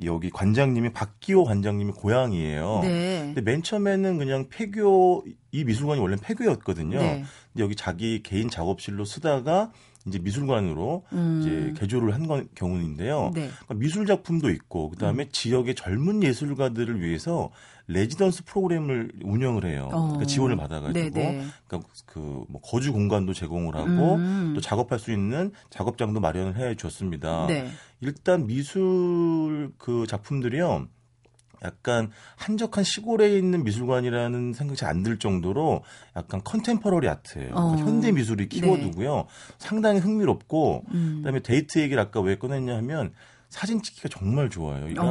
[0.03, 2.79] 여기 관장님이 박기호 관장님이 고향이에요.
[2.83, 3.21] 네.
[3.33, 6.97] 근데 맨 처음에는 그냥 폐교 이 미술관이 원래 폐교였거든요.
[6.99, 7.07] 네.
[7.53, 9.71] 근데 여기 자기 개인 작업실로 쓰다가
[10.05, 11.39] 이제 미술관으로 음.
[11.71, 13.29] 이제 개조를 한 건 경우인데요.
[13.35, 13.49] 네.
[13.51, 15.29] 그러니까 미술 작품도 있고 그다음에 음.
[15.31, 17.51] 지역의 젊은 예술가들을 위해서
[17.87, 19.89] 레지던스 프로그램을 운영을 해요.
[19.91, 20.01] 어.
[20.07, 21.45] 그러니까 지원을 받아가지고 네, 네.
[21.67, 24.53] 그러니까 그뭐 거주 공간도 제공을 하고 음.
[24.55, 27.45] 또 작업할 수 있는 작업장도 마련을 해 줬습니다.
[27.47, 27.67] 네.
[28.01, 30.87] 일단 미술 그 작품들이요.
[31.63, 35.83] 약간 한적한 시골에 있는 미술관이라는 생각이 안 들 정도로
[36.15, 37.51] 약간 컨템퍼러리 아트예요.
[37.53, 37.61] 어.
[37.69, 38.59] 그러니까 현대 미술이 네.
[38.61, 39.23] 키워두고요 네.
[39.57, 41.13] 상당히 흥미롭고 음.
[41.17, 43.13] 그다음에 데이트 얘기를 아까 왜 꺼냈냐 하면
[43.49, 44.87] 사진 찍기가 정말 좋아요.
[44.89, 45.07] 이랑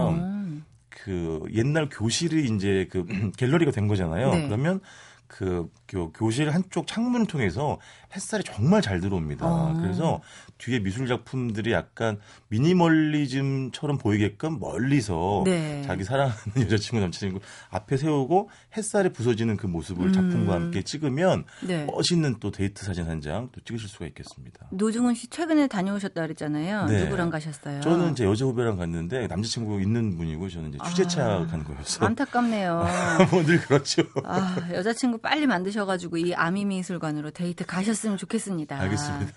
[0.68, 0.74] 어.
[1.03, 3.05] 그 옛날 교실이 이제 그
[3.36, 4.30] 갤러리가 된 거잖아요.
[4.32, 4.47] 네.
[4.47, 4.80] 그러면
[5.26, 7.78] 그 교, 교실 한쪽 창문을 통해서
[8.14, 9.45] 햇살이 정말 잘 들어옵니다.
[9.45, 9.76] 아.
[9.80, 10.20] 그래서
[10.59, 15.82] 뒤에 미술 작품들이 약간 미니멀리즘처럼 보이게끔 멀리서 네.
[15.84, 16.34] 자기 사랑하는
[16.66, 17.40] 여자친구 남자친구
[17.70, 20.12] 앞에 세우고 햇살에 부서지는 그 모습을 음.
[20.12, 21.84] 작품과 함께 찍으면 네.
[21.86, 24.66] 멋있는 또 데이트 사진 한 장 또 찍으실 수가 있겠습니다.
[24.70, 26.84] 노중훈 씨 최근에 다녀오셨다 그랬잖아요.
[26.86, 27.05] 네.
[27.05, 27.80] 누구랑 가셨어요?
[27.80, 32.86] 저는 이제 여자 후배랑 갔는데 남자친구 있는 분이고 저는 이제 취재차 아, 간 거여서 안타깝네요.
[33.32, 34.02] 오늘 아, 그렇죠.
[34.24, 38.78] 아, 여자친구 빨리 만드셔가지고 이 아미 미술관으로 데이트 가셨으면 좋겠습니다.
[38.80, 39.32] 알겠습니다.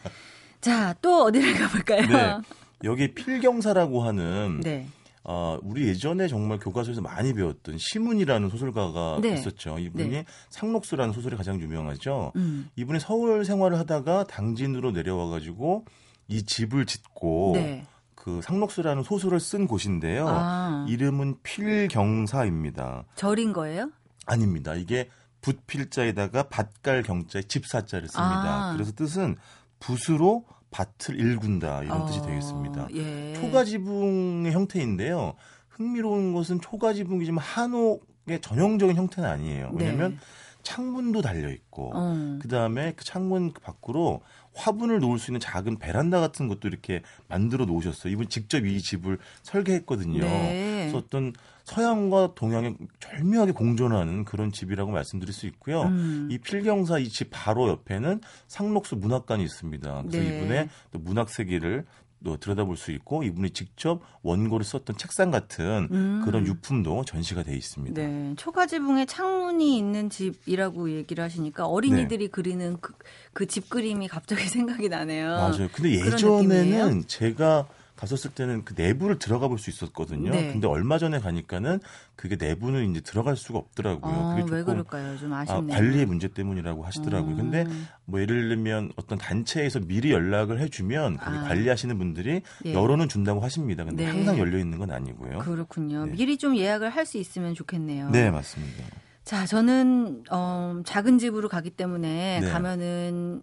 [0.68, 2.08] 자, 또 어디를 가볼까요?
[2.08, 2.42] 네.
[2.84, 4.86] 여기 필경사라고 하는 네.
[5.24, 9.34] 어, 우리 예전에 정말 교과서에서 많이 배웠던 시문이라는 소설가가 네.
[9.34, 9.80] 있었죠.
[9.80, 10.26] 이분이 네.
[10.50, 12.34] 상록수라는 소설이 가장 유명하죠.
[12.36, 12.70] 음.
[12.76, 15.86] 이분이 서울 생활을 하다가 당진으로 내려와 가지고
[16.28, 17.86] 이 집을 짓고 네.
[18.16, 20.26] 그 상록수라는 소설을 쓴 곳인데요.
[20.28, 20.86] 아.
[20.90, 23.06] 이름은 필경사입니다.
[23.16, 23.90] 절인 거예요?
[24.26, 24.76] 아닙니다.
[24.76, 25.10] 이게
[25.40, 28.70] 붓필자에다가 밭갈 경자에 집사자를 씁니다.
[28.70, 28.74] 아.
[28.74, 29.38] 그래서 뜻은
[29.80, 32.88] 붓으로 밭을 일군다 이런 어, 뜻이 되겠습니다.
[32.96, 33.34] 예.
[33.36, 35.34] 초가지붕의 형태인데요.
[35.70, 39.72] 흥미로운 것은 초가지붕이지만 한옥의 전형적인 형태는 아니에요.
[39.74, 40.18] 왜냐하면 네.
[40.64, 41.98] 창문도 달려 있고 음.
[41.98, 42.40] 어.
[42.42, 44.22] 그다음에 그 창문 밖으로
[44.58, 48.12] 화분을 놓을 수 있는 작은 베란다 같은 것도 이렇게 만들어 놓으셨어요.
[48.12, 50.20] 이분 직접 이 집을 설계했거든요.
[50.22, 50.78] 네.
[50.88, 51.34] 그래서 어떤
[51.64, 55.84] 서양과 동양이 절묘하게 공존하는 그런 집이라고 말씀드릴 수 있고요.
[55.84, 56.28] 음.
[56.32, 60.04] 이 필경사 이 집 바로 옆에는 상록수 문학관이 있습니다.
[60.04, 60.38] 그래서 네.
[60.38, 61.86] 이분의 또 문학 세계를
[62.24, 66.22] 또 어, 들여다볼 수 있고 이분이 직접 원고를 썼던 책상 같은 음.
[66.26, 68.02] 그런 유품도 전시가 돼 있습니다.
[68.02, 72.28] 네, 초가지붕에 창문이 있는 집이라고 얘기를 하시니까 어린이들이 네.
[72.32, 72.94] 그리는 그,
[73.34, 75.28] 그집 그림이 갑자기 생각이 나네요.
[75.30, 75.68] 맞아요.
[75.74, 77.68] 근데 예전에는 제가
[77.98, 80.30] 갔었을 때는 그 내부를 들어가 볼 수 있었거든요.
[80.30, 80.52] 네.
[80.52, 81.80] 근데 얼마 전에 가니까는
[82.16, 84.14] 그게 내부는 이제 들어갈 수가 없더라고요.
[84.14, 85.18] 아, 그게 조금 왜 그럴까요?
[85.18, 85.76] 좀 아, 아쉽네요.
[85.76, 87.32] 아, 관리의 문제 때문이라고 하시더라고요.
[87.32, 87.38] 음.
[87.38, 87.66] 근데
[88.06, 91.42] 뭐 예를 들면 어떤 단체에서 미리 연락을 해주면 아.
[91.48, 92.74] 관리하시는 분들이 예.
[92.76, 93.84] 열어는 준다고 하십니다.
[93.84, 94.10] 근데 네.
[94.12, 95.40] 항상 열려 있는 건 아니고요.
[95.40, 96.06] 그렇군요.
[96.06, 96.12] 네.
[96.12, 98.10] 미리 좀 예약을 할 수 있으면 좋겠네요.
[98.10, 98.84] 네, 맞습니다.
[99.24, 102.52] 자, 저는 어, 작은 집으로 가기 때문에 네.
[102.52, 103.42] 가면은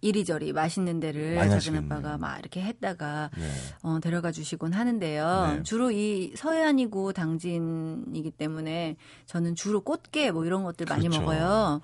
[0.00, 3.48] 이리저리 맛있는 데를 작은 아빠가 막 이렇게 했다가 네.
[3.82, 5.54] 어, 데려가 주시곤 하는데요.
[5.58, 5.62] 네.
[5.62, 11.08] 주로 이 서해안이고 당진이기 때문에 저는 주로 꽃게 뭐 이런 것들 그렇죠.
[11.08, 11.80] 많이 먹어요.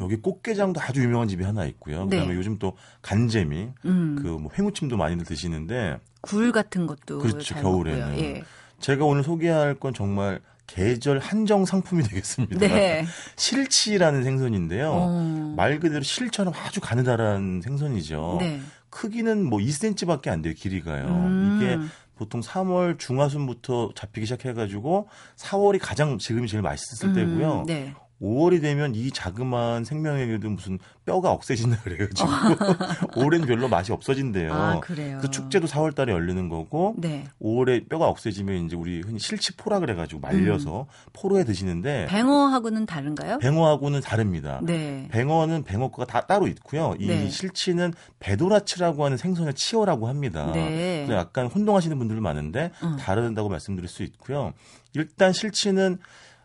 [0.00, 2.04] 여기 꽃게장도 아주 유명한 집이 하나 있고요.
[2.04, 2.18] 네.
[2.18, 4.16] 그다음에 요즘 또 간재미, 음.
[4.20, 8.42] 그뭐 횡무침도 많이들 드시는데 굴 같은 것도 그렇죠 겨울에는 예.
[8.78, 12.58] 제가 오늘 소개할 건 정말 계절 한정 상품이 되겠습니다.
[12.58, 13.06] 네.
[13.36, 14.90] 실치라는 생선인데요.
[14.92, 15.54] 어.
[15.56, 18.36] 말 그대로 실처럼 아주 가느다란 생선이죠.
[18.40, 18.60] 네.
[18.90, 20.54] 크기는 뭐 2cm밖에 안 돼요.
[20.56, 21.06] 길이가요.
[21.06, 21.58] 음.
[21.60, 21.78] 이게
[22.16, 27.64] 보통 3월 중하순부터 잡히기 시작해가지고 4월이 가장 지금이 제일 맛있을 음, 때고요.
[27.66, 27.92] 네.
[28.22, 32.08] 5월이 되면 이 자그마한 생명에게도 무슨 뼈가 억세진다 그래요.
[32.14, 32.28] 지금
[33.16, 34.52] 올해는 별로 맛이 없어진대요.
[34.52, 35.18] 아, 그래요.
[35.18, 37.24] 그래서 축제도 4월 달에 열리는 거고 네.
[37.42, 41.10] 5월에 뼈가 억세지면 이제 우리 흔히 실치포라 그래 가지고 말려서 음.
[41.12, 43.38] 포로에 드시는데 뱅어하고는 다른가요?
[43.38, 44.60] 뱅어하고는 다릅니다.
[44.62, 45.08] 네.
[45.10, 46.94] 뱅어는 뱅어과가 다 따로 있고요.
[46.98, 47.28] 이 네.
[47.28, 50.50] 실치는 배도라치라고 하는 생선을 치어라고 합니다.
[50.52, 51.06] 네.
[51.10, 52.96] 약간 혼동하시는 분들 많은데 음.
[52.96, 54.54] 다르다고 말씀드릴 수 있고요.
[54.94, 55.98] 일단 실치는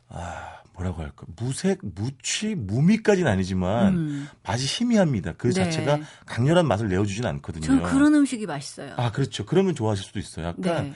[0.10, 4.28] 아 뭐라고 할까 무색 무취 무미까지는 아니지만 음.
[4.44, 5.34] 맛이 희미합니다.
[5.38, 5.54] 그 네.
[5.54, 7.66] 자체가 강렬한 맛을 내어주진 않거든요.
[7.66, 8.94] 저 그런 음식이 맛있어요.
[8.98, 9.46] 아 그렇죠.
[9.46, 10.48] 그러면 좋아하실 수도 있어요.
[10.48, 10.94] 약간 네.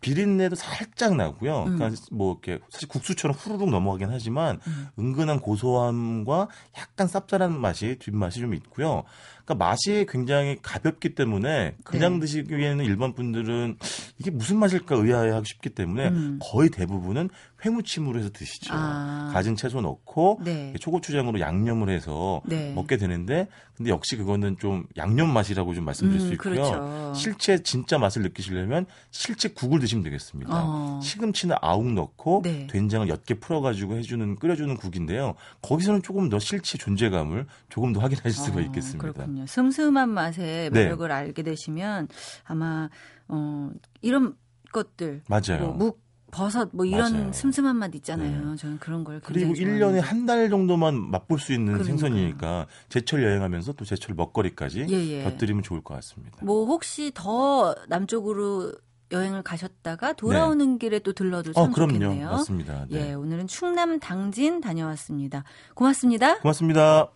[0.00, 1.64] 비린내도 살짝 나고요.
[1.64, 1.76] 음.
[1.76, 4.88] 그러니까 뭐 이렇게 사실 국수처럼 후루룩 넘어가긴 하지만 음.
[4.98, 6.48] 은근한 고소함과
[6.78, 9.02] 약간 쌉쌀한 맛이 뒷맛이 좀 있고요.
[9.46, 12.20] 그러니까 맛이 굉장히 가볍기 때문에 그냥 네.
[12.20, 13.76] 드시기에는 일반 분들은
[14.18, 16.38] 이게 무슨 맛일까 의아해하기 쉽기 때문에 음.
[16.42, 17.30] 거의 대부분은
[17.64, 18.72] 회무침으로 해서 드시죠.
[18.74, 19.30] 아.
[19.32, 20.74] 가진 채소 넣고 네.
[20.80, 22.72] 초고추장으로 양념을 해서 네.
[22.74, 26.54] 먹게 되는데 근데 역시 그거는 좀 양념 맛이라고 좀 말씀드릴 음, 수 있고요.
[26.54, 27.12] 그렇죠.
[27.14, 30.50] 실제 진짜 맛을 느끼시려면 실제 국을 드시면 되겠습니다.
[30.52, 31.00] 어.
[31.02, 32.66] 시금치나 아욱 넣고 네.
[32.70, 35.34] 된장을 옅게 풀어가지고 해주는 끓여주는 국인데요.
[35.62, 39.08] 거기서는 조금 더 실체 존재감을 조금 더 확인하실 수가 어, 있겠습니다.
[39.22, 39.46] 아, 그럼요.
[39.46, 40.70] 슴슴한 맛의 네.
[40.70, 41.12] 매력을 네.
[41.14, 42.08] 알게 되시면
[42.44, 42.88] 아마
[43.28, 43.70] 어
[44.00, 44.34] 이런
[44.72, 45.72] 것들 맞아요.
[45.72, 45.94] 뭐
[46.30, 47.32] 버섯 뭐 이런 맞아요.
[47.32, 48.50] 슴슴한 맛 있잖아요.
[48.50, 48.56] 네.
[48.56, 51.96] 저는 그런 걸 그리고 1년에 한 달 정도만 맛볼 수 있는 그러니까요.
[51.98, 55.22] 생선이니까 제철 여행하면서 또 제철 먹거리까지 예, 예.
[55.22, 56.38] 곁들이면 좋을 것 같습니다.
[56.44, 58.72] 뭐 혹시 더 남쪽으로
[59.12, 60.12] 여행을 가셨다가 네.
[60.16, 60.78] 돌아오는 네.
[60.78, 61.92] 길에 또 들러도 어, 참 어, 그럼요.
[61.92, 62.28] 좋겠네요.
[62.30, 62.86] 맞습니다.
[62.90, 63.10] 네.
[63.10, 65.44] 예, 오늘은 충남 당진 다녀왔습니다.
[65.74, 66.40] 고맙습니다.
[66.40, 67.08] 고맙습니다.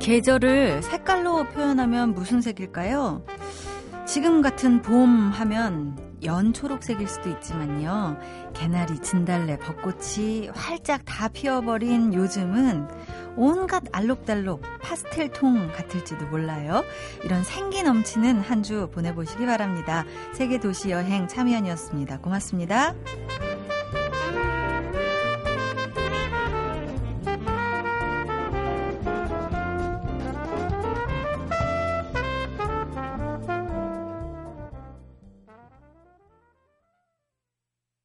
[0.00, 3.22] 계절을 색깔로 표현하면 무슨 색일까요?
[4.06, 8.18] 지금 같은 봄 하면 연초록색일 수도 있지만요.
[8.54, 12.88] 개나리, 진달래, 벚꽃이 활짝 다 피어버린 요즘은
[13.36, 16.82] 온갖 알록달록 파스텔통 같을지도 몰라요.
[17.24, 20.04] 이런 생기 넘치는 한 주 보내보시기 바랍니다.
[20.34, 22.18] 세계 도시 여행 참여연이었습니다.
[22.20, 22.94] 고맙습니다.